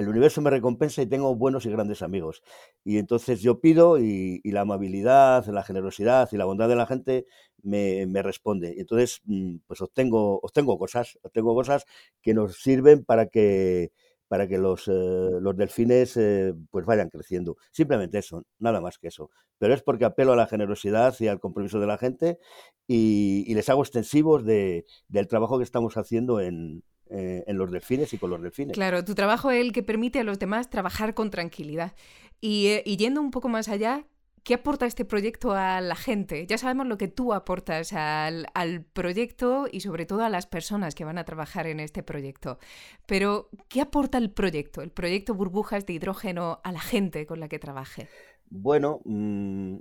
el 0.00 0.08
universo 0.08 0.40
me 0.40 0.50
recompensa 0.50 1.02
y 1.02 1.06
tengo 1.06 1.34
buenos 1.36 1.66
y 1.66 1.70
grandes 1.70 2.02
amigos. 2.02 2.42
Y 2.84 2.98
entonces 2.98 3.42
yo 3.42 3.60
pido 3.60 3.98
y, 3.98 4.40
la 4.44 4.62
amabilidad, 4.62 5.46
la 5.46 5.62
generosidad 5.62 6.28
y 6.32 6.36
la 6.36 6.46
bondad 6.46 6.68
de 6.68 6.76
la 6.76 6.86
gente 6.86 7.26
me, 7.62 8.22
responde. 8.22 8.74
Y 8.76 8.80
entonces, 8.80 9.20
mm, 9.24 9.58
pues 9.66 9.80
obtengo, 9.80 10.40
obtengo 10.42 10.78
cosas, 10.78 11.18
obtengo 11.22 11.54
cosas 11.54 11.84
que 12.22 12.34
nos 12.34 12.60
sirven 12.60 13.04
para 13.04 13.26
que 13.26 13.92
para 14.28 14.46
que 14.46 14.58
los, 14.58 14.86
eh, 14.86 14.92
los 14.92 15.56
delfines 15.56 16.16
eh, 16.16 16.54
pues 16.70 16.86
vayan 16.86 17.10
creciendo. 17.10 17.56
Simplemente 17.72 18.18
eso, 18.18 18.44
nada 18.60 18.80
más 18.80 18.96
que 18.96 19.08
eso. 19.08 19.28
Pero 19.58 19.74
es 19.74 19.82
porque 19.82 20.04
apelo 20.04 20.34
a 20.34 20.36
la 20.36 20.46
generosidad 20.46 21.16
y 21.18 21.26
al 21.26 21.40
compromiso 21.40 21.80
de 21.80 21.88
la 21.88 21.98
gente 21.98 22.38
y, 22.86 23.52
les 23.52 23.68
hago 23.68 23.82
extensivos 23.82 24.44
de, 24.44 24.84
del 25.08 25.26
trabajo 25.26 25.58
que 25.58 25.64
estamos 25.64 25.96
haciendo 25.96 26.40
en, 26.40 26.84
eh, 27.08 27.42
en 27.48 27.58
los 27.58 27.72
delfines 27.72 28.12
y 28.14 28.18
con 28.18 28.30
los 28.30 28.40
delfines. 28.40 28.74
Claro, 28.74 29.04
tu 29.04 29.16
trabajo 29.16 29.50
es 29.50 29.60
el 29.60 29.72
que 29.72 29.82
permite 29.82 30.20
a 30.20 30.24
los 30.24 30.38
demás 30.38 30.70
trabajar 30.70 31.12
con 31.14 31.30
tranquilidad. 31.30 31.96
Y 32.40 32.96
yendo 32.96 33.20
un 33.20 33.32
poco 33.32 33.48
más 33.48 33.68
allá, 33.68 34.06
¿Qué 34.42 34.54
aporta 34.54 34.86
este 34.86 35.04
proyecto 35.04 35.52
a 35.52 35.80
la 35.80 35.94
gente? 35.94 36.46
Ya 36.46 36.56
sabemos 36.56 36.86
lo 36.86 36.96
que 36.96 37.08
tú 37.08 37.34
aportas 37.34 37.92
al, 37.92 38.46
proyecto 38.92 39.66
y 39.70 39.80
sobre 39.80 40.06
todo 40.06 40.22
a 40.24 40.30
las 40.30 40.46
personas 40.46 40.94
que 40.94 41.04
van 41.04 41.18
a 41.18 41.24
trabajar 41.24 41.66
en 41.66 41.78
este 41.78 42.02
proyecto. 42.02 42.58
Pero, 43.06 43.50
¿qué 43.68 43.80
aporta 43.82 44.18
el 44.18 44.30
proyecto, 44.30 44.80
el 44.82 44.90
proyecto 44.90 45.34
Burbujas 45.34 45.84
de 45.84 45.92
Hidrógeno 45.92 46.60
a 46.64 46.72
la 46.72 46.80
gente 46.80 47.26
con 47.26 47.40
la 47.40 47.48
que 47.48 47.58
trabaje? 47.58 48.08
Bueno, 48.48 49.00
mm, 49.04 49.76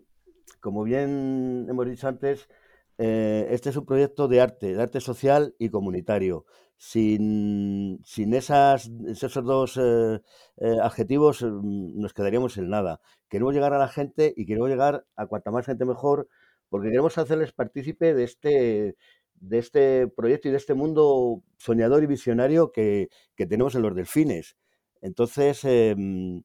como 0.60 0.84
bien 0.84 1.66
hemos 1.70 1.88
dicho 1.88 2.08
antes, 2.08 2.50
eh, 2.98 3.48
este 3.52 3.70
es 3.70 3.78
un 3.78 3.86
proyecto 3.86 4.28
de 4.28 4.42
arte, 4.42 4.76
de 4.76 4.82
arte 4.82 5.00
social 5.00 5.56
y 5.58 5.70
comunitario 5.70 6.46
sin, 6.80 8.00
sin 8.06 8.34
esas, 8.34 8.90
esos 9.06 9.34
dos 9.44 9.78
eh, 9.78 10.22
eh, 10.58 10.78
adjetivos 10.82 11.44
mm, 11.44 12.00
nos 12.00 12.14
quedaríamos 12.14 12.58
en 12.58 12.70
nada. 12.70 13.02
Queremos 13.28 13.54
llegar 13.54 13.74
a 13.74 13.80
la 13.80 13.90
gente 13.90 14.34
y 14.36 14.46
queremos 14.46 14.70
llegar 14.70 15.06
a 15.18 15.28
cuanta 15.28 15.52
más 15.52 15.66
gente 15.66 15.84
mejor, 15.86 16.30
porque 16.70 16.90
queremos 16.90 17.18
hacerles 17.18 17.52
partícipe 17.52 18.14
de 18.14 18.24
este, 18.24 18.96
de 19.36 19.58
este 19.58 20.08
proyecto 20.08 20.48
y 20.48 20.52
de 20.52 20.58
este 20.58 20.74
mundo 20.74 21.44
soñador 21.58 22.02
y 22.04 22.08
visionario 22.08 22.72
que, 22.72 23.10
tenemos 23.36 23.76
en 23.76 23.82
los 23.82 23.94
delfines. 23.94 24.56
Entonces, 25.02 25.66
em, 25.66 26.44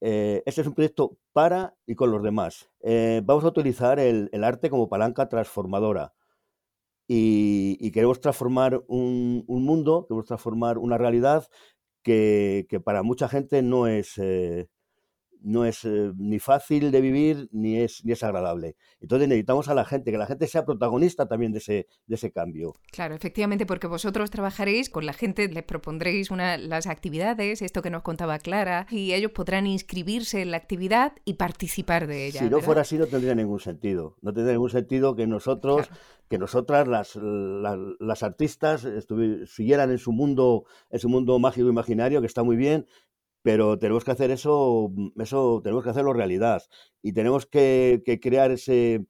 eh, 0.00 0.42
este 0.46 0.62
es 0.62 0.66
un 0.66 0.74
proyecto 0.74 1.18
para 1.32 1.76
y 1.86 1.94
con 1.94 2.10
los 2.10 2.22
demás. 2.24 2.70
vamos 3.24 3.44
a 3.44 3.48
utilizar 3.48 4.00
el 4.00 4.44
arte 4.44 4.70
como 4.70 4.88
palanca 4.88 5.28
transformadora 5.28 6.12
y, 7.12 7.90
queremos 7.90 8.20
transformar 8.20 8.84
un, 8.86 9.44
mundo, 9.48 10.06
queremos 10.06 10.26
transformar 10.26 10.78
una 10.78 10.96
realidad 10.96 11.48
que, 12.04 12.66
para 12.84 13.02
mucha 13.02 13.28
gente 13.28 13.62
no 13.62 13.88
es, 13.88 14.16
eh, 14.18 14.68
no 15.42 15.64
es 15.64 15.84
eh, 15.84 16.12
ni 16.16 16.38
fácil 16.38 16.90
de 16.90 17.00
vivir 17.00 17.48
ni 17.52 17.78
es, 17.78 18.04
ni 18.04 18.12
es 18.12 18.22
agradable. 18.22 18.76
Entonces 19.00 19.28
necesitamos 19.28 19.68
a 19.68 19.74
la 19.74 19.84
gente, 19.84 20.10
que 20.10 20.18
la 20.18 20.26
gente 20.26 20.46
sea 20.46 20.64
protagonista 20.64 21.26
también 21.26 21.52
de 21.52 21.58
ese, 21.58 21.86
de 22.06 22.14
ese 22.14 22.30
cambio. 22.32 22.74
Claro, 22.92 23.14
efectivamente, 23.14 23.66
porque 23.66 23.86
vosotros 23.86 24.30
trabajaréis 24.30 24.90
con 24.90 25.06
la 25.06 25.12
gente, 25.12 25.48
les 25.48 25.64
propondréis 25.64 26.30
una, 26.30 26.56
las 26.58 26.86
actividades, 26.86 27.62
esto 27.62 27.82
que 27.82 27.90
nos 27.90 28.02
contaba 28.02 28.38
Clara, 28.38 28.86
y 28.90 29.12
ellos 29.12 29.32
podrán 29.32 29.66
inscribirse 29.66 30.42
en 30.42 30.50
la 30.50 30.56
actividad 30.56 31.12
y 31.24 31.34
participar 31.34 32.06
de 32.06 32.26
ella. 32.26 32.40
Si 32.40 32.50
no 32.50 32.60
fuera 32.60 32.82
así, 32.82 32.98
no 32.98 33.06
tendría 33.06 33.34
ningún 33.34 33.60
sentido. 33.60 34.16
No 34.22 34.32
tendría 34.32 34.54
ningún 34.54 34.70
sentido 34.70 35.16
que 35.16 35.26
nosotros, 35.26 35.88
que 36.28 36.38
nosotras, 36.38 36.86
las, 36.86 37.16
las, 37.16 38.22
artistas, 38.22 38.86
siguieran 39.46 39.90
en 39.90 39.98
su 39.98 40.12
mundo, 40.12 40.64
en 40.90 40.98
su 40.98 41.08
mundo 41.08 41.38
mágico 41.38 41.68
imaginario, 41.68 42.20
que 42.20 42.26
está 42.26 42.42
muy 42.42 42.56
bien, 42.56 42.86
pero 43.42 43.78
tenemos 43.78 44.04
que 44.04 44.10
hacer 44.12 44.30
eso, 44.30 44.90
mm, 44.94 45.20
eso 45.20 45.60
tenemos 45.62 45.84
que 45.84 45.90
hacerlo 45.90 46.12
realidad 46.12 46.62
y 47.02 47.12
tenemos 47.12 47.46
que, 47.46 48.02
crear 48.22 48.50
ese, 48.50 49.06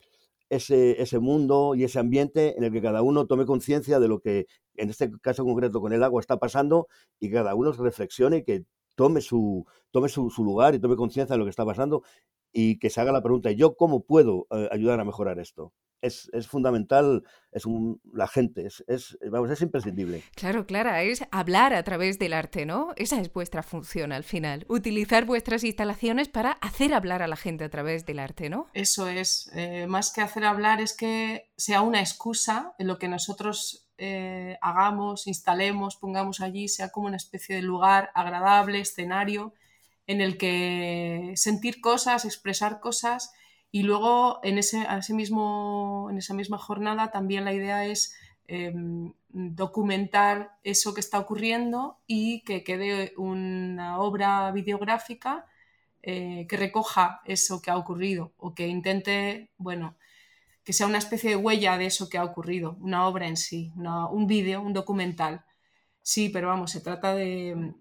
ese, 0.50 1.00
ese, 1.02 1.18
mundo 1.20 1.74
y 1.74 1.84
ese 1.84 1.98
ambiente 1.98 2.56
en 2.56 2.64
el 2.64 2.72
que 2.72 2.82
cada 2.82 3.02
uno 3.02 3.26
tome 3.26 3.46
conciencia 3.46 4.00
de 4.00 4.08
lo 4.08 4.20
que, 4.20 4.46
en 4.76 4.90
este 4.90 5.10
caso 5.20 5.44
concreto 5.44 5.80
con 5.80 5.92
el 5.92 6.02
agua, 6.04 6.20
está 6.20 6.38
pasando 6.38 6.88
y 7.20 7.30
cada 7.30 7.54
uno 7.54 7.72
reflexione 7.72 8.38
y 8.38 8.44
que 8.44 8.64
tome 8.96 9.20
su, 9.20 9.64
tome 9.90 10.08
su, 10.08 10.30
su 10.30 10.44
lugar 10.44 10.74
y 10.74 10.80
tome 10.80 10.96
conciencia 10.96 11.34
de 11.34 11.38
lo 11.38 11.44
que 11.44 11.50
está 11.50 11.64
pasando 11.64 12.02
y 12.52 12.78
que 12.78 12.90
se 12.90 13.00
haga 13.00 13.12
la 13.12 13.22
pregunta, 13.22 13.50
¿yo 13.52 13.76
cómo 13.76 14.04
puedo 14.04 14.46
eh, 14.50 14.68
ayudar 14.72 15.00
a 15.00 15.04
mejorar 15.04 15.38
esto? 15.38 15.72
Es, 16.02 16.30
fundamental, 16.46 17.22
es 17.52 17.64
la 18.12 18.26
gente, 18.26 18.66
es, 18.66 18.84
es, 18.86 19.18
vamos, 19.30 19.50
es 19.50 19.60
imprescindible. 19.60 20.22
Claro, 20.34 20.66
Clara, 20.66 21.02
es 21.02 21.24
hablar 21.30 21.74
a 21.74 21.82
través 21.82 22.18
del 22.18 22.32
arte, 22.32 22.66
¿no? 22.66 22.92
Esa 22.96 23.20
es 23.20 23.32
vuestra 23.32 23.62
función 23.62 24.12
al 24.12 24.24
final, 24.24 24.64
utilizar 24.68 25.24
vuestras 25.24 25.64
instalaciones 25.64 26.28
para 26.28 26.52
hacer 26.52 26.94
hablar 26.94 27.22
a 27.22 27.28
la 27.28 27.36
gente 27.36 27.64
a 27.64 27.70
través 27.70 28.06
del 28.06 28.18
arte, 28.18 28.48
¿no? 28.48 28.66
Eso 28.72 29.08
es, 29.08 29.50
eh, 29.54 29.86
más 29.86 30.12
que 30.12 30.22
hacer 30.22 30.44
hablar 30.44 30.80
es 30.80 30.96
que 30.96 31.50
sea 31.56 31.82
una 31.82 32.00
excusa 32.00 32.74
en 32.78 32.86
lo 32.86 32.98
que 32.98 33.08
nosotros 33.08 33.88
eh, 33.98 34.56
hagamos, 34.62 35.26
instalemos, 35.26 35.96
pongamos 35.96 36.40
allí, 36.40 36.68
sea 36.68 36.90
como 36.90 37.06
una 37.06 37.16
especie 37.16 37.56
de 37.56 37.62
lugar 37.62 38.10
agradable, 38.14 38.80
escenario, 38.80 39.54
en 40.06 40.20
el 40.20 40.38
que 40.38 41.34
sentir 41.36 41.80
cosas, 41.80 42.24
expresar 42.24 42.80
cosas 42.80 43.32
y 43.72 43.82
luego 43.82 44.40
en, 44.42 44.58
ese, 44.58 44.86
mismo, 45.14 46.08
en 46.10 46.18
esa 46.18 46.34
misma 46.34 46.58
jornada 46.58 47.10
también 47.10 47.44
la 47.44 47.52
idea 47.52 47.86
es 47.86 48.16
em, 48.48 49.12
documentar 49.28 50.58
eso 50.64 50.92
que 50.92 51.00
está 51.00 51.18
ocurriendo 51.20 51.98
y 52.06 52.42
que 52.42 52.64
quede 52.64 53.12
una 53.16 54.00
obra 54.00 54.50
videográfica 54.50 55.46
eh, 56.02 56.46
que 56.48 56.56
recoja 56.56 57.20
eso 57.26 57.62
que 57.62 57.70
ha 57.70 57.76
ocurrido 57.76 58.32
o 58.38 58.54
que 58.54 58.66
intente, 58.66 59.50
bueno, 59.56 59.96
que 60.64 60.72
sea 60.72 60.86
una 60.86 60.98
especie 60.98 61.30
de 61.30 61.36
huella 61.36 61.78
de 61.78 61.86
eso 61.86 62.08
que 62.08 62.18
ha 62.18 62.24
ocurrido, 62.24 62.76
una 62.80 63.06
obra 63.06 63.28
en 63.28 63.36
sí, 63.36 63.72
un 63.76 64.26
vídeo, 64.26 64.62
un 64.62 64.72
documental. 64.72 65.44
Sí, 66.02 66.28
pero 66.30 66.48
vamos, 66.48 66.72
se 66.72 66.80
trata 66.80 67.14
de 67.14 67.74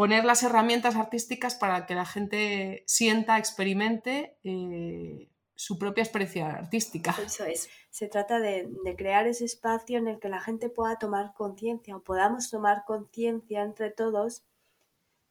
poner 0.00 0.24
las 0.24 0.42
herramientas 0.42 0.96
artísticas 0.96 1.54
para 1.56 1.84
que 1.84 1.94
la 1.94 2.06
gente 2.06 2.84
sienta, 2.86 3.36
experimente 3.36 4.38
eh, 4.44 5.28
su 5.54 5.78
propia 5.78 6.02
experiencia 6.02 6.48
artística. 6.48 7.14
Eso 7.22 7.44
es. 7.44 7.68
Se 7.90 8.08
trata 8.08 8.38
de, 8.40 8.66
crear 8.96 9.26
ese 9.26 9.44
espacio 9.44 9.98
en 9.98 10.08
el 10.08 10.18
que 10.18 10.30
la 10.30 10.40
gente 10.40 10.70
pueda 10.70 10.96
tomar 10.96 11.34
conciencia 11.34 11.94
o 11.94 12.02
podamos 12.02 12.48
tomar 12.48 12.84
conciencia 12.86 13.60
entre 13.60 13.90
todos 13.90 14.42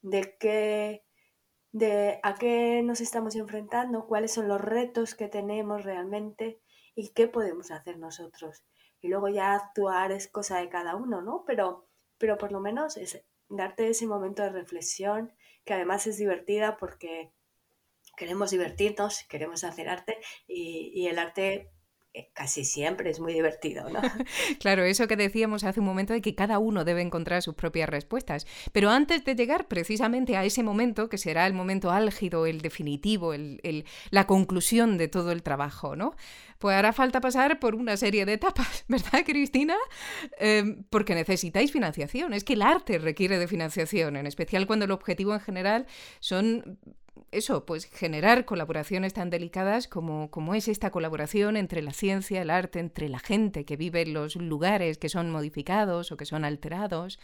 de 0.03 0.37
qué, 0.39 1.03
de 1.71 2.19
a 2.21 2.35
qué 2.35 2.83
nos 2.83 3.01
estamos 3.01 3.35
enfrentando, 3.35 4.05
cuáles 4.05 4.33
son 4.33 4.47
los 4.47 4.61
retos 4.61 5.15
que 5.15 5.29
tenemos 5.29 5.83
realmente 5.83 6.61
y 6.93 7.07
qué 7.07 7.27
podemos 7.27 7.71
hacer 7.71 7.97
nosotros. 7.97 8.63
Y 9.01 9.07
luego 9.07 9.29
ya 9.29 9.55
actuar 9.55 10.11
es 10.11 10.27
cosa 10.27 10.59
de 10.59 10.69
cada 10.69 10.95
uno, 10.95 11.23
¿no? 11.23 11.43
Pero, 11.47 11.87
pero 12.19 12.37
por 12.37 12.51
lo 12.51 12.59
menos 12.59 12.97
es 12.97 13.25
darte 13.49 13.89
ese 13.89 14.07
momento 14.07 14.43
de 14.43 14.49
reflexión, 14.49 15.33
que 15.65 15.73
además 15.73 16.07
es 16.07 16.17
divertida 16.17 16.77
porque 16.77 17.31
queremos 18.15 18.51
divertirnos, 18.51 19.23
queremos 19.29 19.63
hacer 19.63 19.89
arte 19.89 20.17
y, 20.47 21.07
el 21.07 21.17
arte 21.17 21.71
eh, 22.13 22.29
casi 22.33 22.65
siempre 22.65 23.09
es 23.09 23.19
muy 23.19 23.33
divertido, 23.33 23.89
¿no? 23.89 24.01
claro, 24.59 24.83
eso 24.83 25.07
que 25.07 25.15
decíamos 25.15 25.63
hace 25.63 25.79
un 25.79 25.85
momento 25.85 26.13
de 26.13 26.21
que 26.21 26.35
cada 26.35 26.59
uno 26.59 26.83
debe 26.83 27.01
encontrar 27.01 27.41
sus 27.41 27.55
propias 27.55 27.87
respuestas. 27.87 28.45
Pero 28.71 28.89
antes 28.89 29.23
de 29.23 29.35
llegar 29.35 29.67
precisamente 29.67 30.35
a 30.35 30.43
ese 30.43 30.63
momento, 30.63 31.07
que 31.07 31.17
será 31.17 31.47
el 31.47 31.53
momento 31.53 31.91
álgido, 31.91 32.45
el 32.45 32.61
definitivo, 32.61 33.33
el, 33.33 33.85
la 34.09 34.27
conclusión 34.27 34.97
de 34.97 35.07
todo 35.07 35.31
el 35.31 35.43
trabajo, 35.43 35.95
¿no? 35.95 36.15
Pues 36.59 36.75
hará 36.75 36.91
falta 36.93 37.21
pasar 37.21 37.59
por 37.59 37.73
una 37.73 37.95
serie 37.95 38.25
de 38.25 38.33
etapas, 38.33 38.83
¿verdad, 38.87 39.23
Cristina? 39.25 39.75
Em, 40.37 40.83
porque 40.89 41.15
necesitáis 41.15 41.71
financiación. 41.71 42.33
Es 42.33 42.43
que 42.43 42.53
el 42.53 42.61
arte 42.61 42.99
requiere 42.99 43.39
de 43.39 43.47
financiación, 43.47 44.17
en 44.17 44.27
especial 44.27 44.67
cuando 44.67 44.85
el 44.85 44.91
objetivo 44.91 45.33
en 45.33 45.39
general 45.39 45.87
son 46.19 46.79
eso, 47.31 47.65
pues 47.65 47.85
generar 47.85 48.45
colaboraciones 48.45 49.13
tan 49.13 49.29
delicadas 49.29 49.87
como, 49.87 50.31
como 50.31 50.55
es 50.55 50.67
esta 50.67 50.91
colaboración 50.91 51.57
entre 51.57 51.81
la 51.81 51.93
ciencia, 51.93 52.41
el 52.41 52.49
arte, 52.49 52.79
entre 52.79 53.09
la 53.09 53.19
gente 53.19 53.65
que 53.65 53.77
vive 53.77 54.01
en 54.01 54.13
los 54.13 54.35
lugares 54.35 54.97
que 54.97 55.09
son 55.09 55.29
modificados 55.29 56.11
o 56.11 56.17
que 56.17 56.25
son 56.25 56.45
alterados. 56.45 57.19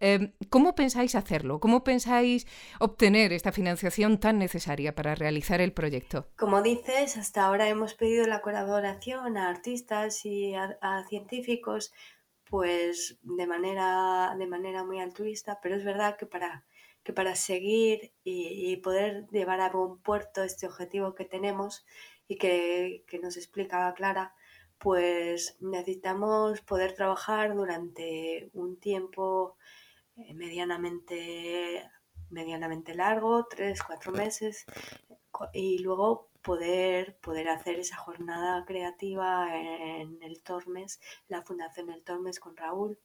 Em, 0.00 0.32
¿Cómo 0.48 0.74
pensáis 0.74 1.14
hacerlo? 1.14 1.60
¿Cómo 1.60 1.84
pensáis 1.84 2.46
obtener 2.78 3.32
esta 3.32 3.52
financiación 3.52 4.18
tan 4.18 4.38
necesaria 4.38 4.94
para 4.94 5.14
realizar 5.14 5.60
el 5.60 5.72
proyecto? 5.72 6.28
Como 6.36 6.62
dices, 6.62 7.16
hasta 7.16 7.44
ahora 7.44 7.68
hemos 7.68 7.94
pedido 7.94 8.26
la 8.26 8.40
colaboración 8.40 8.79
a 8.84 9.48
artistas 9.48 10.24
y 10.24 10.54
a, 10.54 11.04
científicos 11.08 11.92
pues 12.44 13.18
de 13.22 13.46
manera, 13.46 14.34
de 14.36 14.46
manera 14.46 14.84
muy 14.84 15.00
altruista, 15.00 15.60
pero 15.62 15.76
es 15.76 15.84
verdad 15.84 16.16
que 16.16 16.26
para 16.26 16.64
que 17.02 17.12
para 17.12 17.34
seguir 17.34 18.12
y, 18.24 18.76
poder 18.78 19.26
llevar 19.30 19.60
a 19.60 19.70
buen 19.70 19.98
puerto 19.98 20.42
este 20.42 20.66
objetivo 20.66 21.14
que 21.14 21.24
tenemos 21.24 21.86
y 22.28 22.36
que, 22.36 23.04
nos 23.22 23.36
explicaba 23.36 23.94
Clara, 23.94 24.34
pues 24.78 25.56
necesitamos 25.60 26.60
poder 26.62 26.94
trabajar 26.94 27.54
durante 27.54 28.50
un 28.52 28.78
tiempo 28.78 29.56
eh, 30.16 30.34
medianamente, 30.34 31.88
medianamente 32.30 32.94
largo, 32.94 33.46
tres, 33.46 33.82
cuatro 33.82 34.12
meses, 34.12 34.66
y 35.52 35.78
luego 35.78 36.29
poder, 36.42 37.18
poder 37.20 37.48
hacer 37.48 37.78
esa 37.78 37.96
jornada 37.96 38.64
creativa 38.64 39.56
en 39.56 40.22
el 40.22 40.42
Tormes, 40.42 41.00
la 41.28 41.42
Fundación 41.42 41.90
El 41.90 42.02
Tormes 42.02 42.40
con 42.40 42.56
Raúl. 42.56 42.98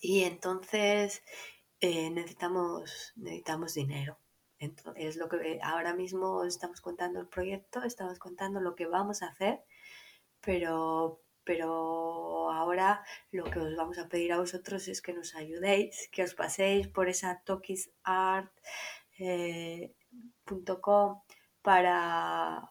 Y 0.00 0.24
entonces 0.24 1.22
eh, 1.80 2.10
necesitamos, 2.10 3.12
necesitamos 3.16 3.74
dinero. 3.74 4.18
Entonces, 4.58 5.04
es 5.04 5.16
lo 5.16 5.28
que 5.28 5.58
ahora 5.62 5.94
mismo 5.94 6.44
estamos 6.44 6.80
contando 6.80 7.20
el 7.20 7.28
proyecto, 7.28 7.82
estamos 7.82 8.18
contando 8.18 8.60
lo 8.60 8.74
que 8.74 8.86
vamos 8.86 9.22
a 9.22 9.28
hacer, 9.28 9.64
pero, 10.40 11.20
pero 11.44 12.50
ahora 12.52 13.04
lo 13.30 13.44
que 13.44 13.58
os 13.58 13.76
vamos 13.76 13.98
a 13.98 14.08
pedir 14.08 14.32
a 14.32 14.38
vosotros 14.38 14.88
es 14.88 15.02
que 15.02 15.12
nos 15.12 15.34
ayudéis, 15.34 16.08
que 16.12 16.22
os 16.22 16.34
paséis 16.34 16.88
por 16.88 17.08
esa 17.08 17.42
tokisart.com 17.44 18.48
eh, 19.18 19.94
para, 21.64 22.70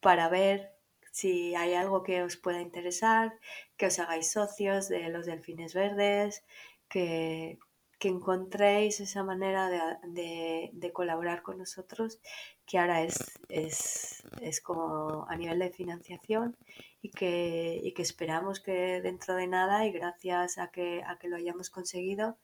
para 0.00 0.28
ver 0.28 0.70
si 1.10 1.54
hay 1.54 1.74
algo 1.74 2.02
que 2.02 2.22
os 2.22 2.36
pueda 2.36 2.60
interesar, 2.60 3.32
que 3.76 3.86
os 3.86 3.98
hagáis 3.98 4.30
socios 4.30 4.88
de 4.88 5.08
los 5.08 5.24
delfines 5.26 5.72
verdes, 5.72 6.44
que, 6.88 7.58
que 7.98 8.08
encontréis 8.08 9.00
esa 9.00 9.22
manera 9.24 9.98
de, 10.04 10.90
colaborar 10.92 11.40
con 11.42 11.56
nosotros, 11.56 12.20
que 12.66 12.78
ahora 12.78 13.02
es, 13.02 13.16
es, 13.48 14.60
como 14.60 15.26
a 15.26 15.36
nivel 15.36 15.58
de 15.60 15.70
financiación 15.70 16.54
y 17.00 17.10
que, 17.10 17.92
que, 17.96 18.02
esperamos 18.02 18.60
que 18.60 19.00
dentro 19.00 19.36
de 19.36 19.46
nada 19.46 19.86
y 19.86 19.92
gracias 19.92 20.58
a 20.58 20.68
que, 20.70 21.02
a 21.06 21.18
que 21.18 21.28
lo 21.28 21.36
hayamos 21.36 21.70
conseguido, 21.70 22.36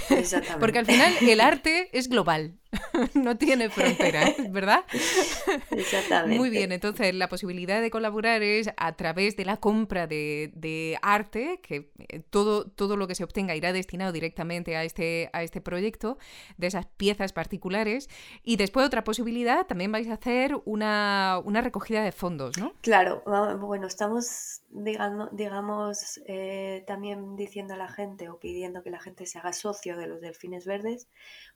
Exactamente. 0.10 0.56
Porque 0.60 0.80
al 0.80 0.86
final 0.86 1.14
el 1.20 1.42
arte 1.42 1.90
es 1.98 2.08
global, 2.08 2.59
no 3.16 3.38
tiene 3.38 3.70
fronteras, 3.70 4.52
¿verdad? 4.52 4.86
Exactamente. 5.72 6.38
Muy 6.38 6.50
bien, 6.50 6.72
entonces 6.72 7.14
la 7.16 7.28
posibilidad 7.28 7.82
de 7.82 7.90
colaborar 7.90 8.44
es 8.44 8.70
a 8.78 8.96
través 8.96 9.36
de 9.36 9.46
la 9.46 9.58
compra 9.58 10.08
de, 10.08 10.52
de 10.56 10.98
arte, 11.02 11.60
que 11.64 11.92
eh, 11.98 12.22
todo, 12.30 12.66
todo 12.66 12.96
lo 12.98 13.08
que 13.08 13.16
se 13.16 13.24
obtenga 13.24 13.56
irá 13.56 13.74
destinado 13.74 14.12
directamente 14.12 14.76
a 14.76 14.84
este, 14.84 15.30
a 15.34 15.44
este 15.44 15.62
proyecto, 15.62 16.18
de 16.58 16.68
esas 16.68 16.86
piezas 16.86 17.34
particulares. 17.34 18.10
Y 18.44 18.58
después 18.58 18.86
otra 18.86 19.04
posibilidad, 19.04 19.66
también 19.66 19.92
vais 19.92 20.08
a 20.10 20.14
hacer 20.14 20.56
una, 20.66 21.42
recogida 21.62 22.04
de 22.04 22.12
fondos, 22.12 22.58
¿no? 22.58 22.74
Claro, 22.82 23.24
bueno, 23.60 23.88
estamos, 23.88 24.62
digamos, 24.72 25.30
digamos 25.32 26.22
eh, 26.26 26.84
también 26.88 27.36
diciendo 27.36 27.74
a 27.74 27.78
la 27.78 27.88
gente 27.88 28.30
o 28.30 28.40
pidiendo 28.40 28.84
que 28.84 28.92
la 28.92 29.00
gente 29.00 29.26
se 29.26 29.40
haga 29.40 29.54
socio 29.54 29.98
de 29.98 30.08
los 30.08 30.22
delfines 30.22 30.66
verdes, 30.66 31.08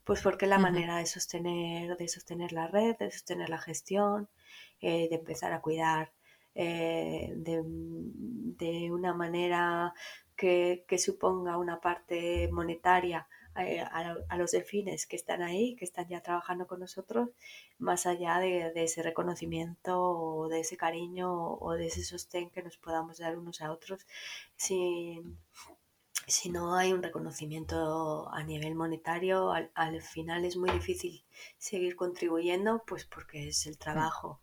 pues 0.03 0.21
porque 0.21 0.45
es 0.45 0.49
la 0.49 0.59
manera 0.59 0.97
de 0.97 1.05
sostener, 1.05 1.97
de 1.97 2.07
sostener 2.07 2.51
la 2.51 2.67
red, 2.67 2.95
de 2.97 3.11
sostener 3.11 3.49
la 3.49 3.59
gestión, 3.59 4.29
eh, 4.81 5.07
de 5.09 5.15
empezar 5.15 5.53
a 5.53 5.61
cuidar 5.61 6.11
eh, 6.55 7.33
de, 7.35 8.91
una 8.91 9.13
manera 9.13 9.93
que, 10.35 10.85
que 10.87 10.97
suponga 10.97 11.57
una 11.57 11.79
parte 11.81 12.49
monetaria 12.51 13.27
eh, 13.55 13.81
a, 13.81 14.37
los 14.37 14.51
delfines 14.51 15.05
que 15.05 15.15
están 15.15 15.41
ahí, 15.41 15.75
que 15.75 15.85
están 15.85 16.07
ya 16.07 16.21
trabajando 16.21 16.65
con 16.65 16.79
nosotros, 16.79 17.29
más 17.77 18.05
allá 18.05 18.39
de, 18.39 18.71
ese 18.75 19.03
reconocimiento 19.03 20.01
o 20.01 20.47
de 20.49 20.61
ese 20.61 20.75
cariño 20.75 21.55
o, 21.55 21.73
de 21.73 21.87
ese 21.87 22.03
sostén 22.03 22.49
que 22.49 22.63
nos 22.63 22.77
podamos 22.77 23.19
dar 23.19 23.37
unos 23.37 23.61
a 23.61 23.71
otros, 23.71 24.07
si, 24.55 25.21
si 26.27 26.49
no 26.49 26.75
hay 26.75 26.93
un 26.93 27.03
reconocimiento 27.03 28.27
a 28.31 28.43
nivel 28.43 28.73
monetario, 28.73 29.51
al, 29.51 29.71
al, 29.75 30.01
final 30.01 30.45
es 30.45 30.57
muy 30.57 30.71
difícil 30.71 31.23
seguir 31.57 31.95
contribuyendo, 31.95 32.83
pues 32.87 33.05
porque 33.05 33.49
es 33.49 33.67
el 33.67 33.77
trabajo 33.77 34.39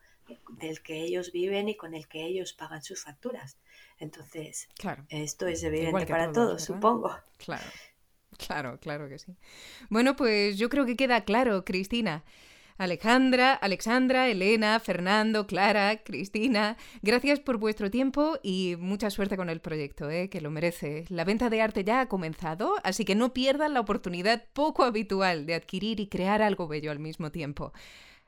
del 0.58 0.82
que 0.82 1.02
ellos 1.02 1.32
viven 1.32 1.68
y 1.68 1.76
con 1.76 1.94
el 1.94 2.06
que 2.06 2.24
ellos 2.24 2.52
pagan 2.52 2.82
sus 2.82 3.02
facturas. 3.02 3.56
Entonces, 3.98 4.68
claro. 4.78 5.04
esto 5.08 5.46
es 5.46 5.62
evidente 5.62 6.06
para 6.06 6.32
todos, 6.32 6.64
supongo. 6.64 7.14
Claro. 7.38 7.66
Claro, 8.46 8.78
claro 8.80 9.08
que 9.08 9.18
sí. 9.18 9.36
Bueno, 9.88 10.16
pues 10.16 10.56
yo 10.58 10.68
creo 10.68 10.86
que 10.86 10.96
queda 10.96 11.24
claro, 11.24 11.64
Cristina. 11.64 12.24
Alejandra, 12.80 13.52
Alexandra, 13.52 14.28
Elena, 14.28 14.80
Fernando, 14.80 15.46
Clara, 15.46 16.02
Cristina, 16.02 16.78
gracias 17.02 17.38
por 17.38 17.58
vuestro 17.58 17.90
tiempo 17.90 18.38
y 18.42 18.76
mucha 18.78 19.10
suerte 19.10 19.36
con 19.36 19.50
el 19.50 19.60
proyecto, 19.60 20.08
¿eh? 20.08 20.30
que 20.30 20.40
lo 20.40 20.50
merece. 20.50 21.04
La 21.10 21.24
venta 21.24 21.50
de 21.50 21.60
arte 21.60 21.84
ya 21.84 22.00
ha 22.00 22.08
comenzado, 22.08 22.76
así 22.82 23.04
que 23.04 23.14
no 23.14 23.34
pierdan 23.34 23.74
la 23.74 23.80
oportunidad 23.80 24.44
poco 24.54 24.84
habitual 24.84 25.44
de 25.44 25.56
adquirir 25.56 26.00
y 26.00 26.06
crear 26.06 26.40
algo 26.40 26.68
bello 26.68 26.90
al 26.90 27.00
mismo 27.00 27.30
tiempo. 27.30 27.74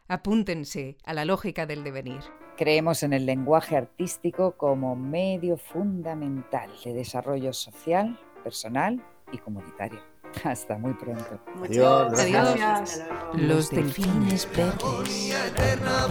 Apúntense 0.07 0.99
a 1.03 1.15
la 1.15 1.25
lógica 1.25 1.65
del 1.65 1.83
devenir. 1.83 2.21
Creemos 2.59 3.03
en 3.03 3.15
el 3.15 3.25
lenguaje 3.25 3.79
artístico 3.79 4.59
como 4.59 4.95
medio 4.97 5.57
fundamental 5.57 6.71
de 6.85 6.93
desarrollo 6.93 7.55
social, 7.55 8.21
personal 8.45 9.03
y 9.33 9.39
comunitaria. 9.39 10.01
Hasta 10.45 10.79
muy 10.79 10.95
pronto. 10.95 11.41
Muchas 11.57 11.71
Adiós. 11.71 12.13
Gracias. 12.31 13.01
Adiós. 13.01 13.43
Los 13.43 13.71
delfines 13.71 14.49
verdes. 14.55 15.33
eterna 15.33 16.07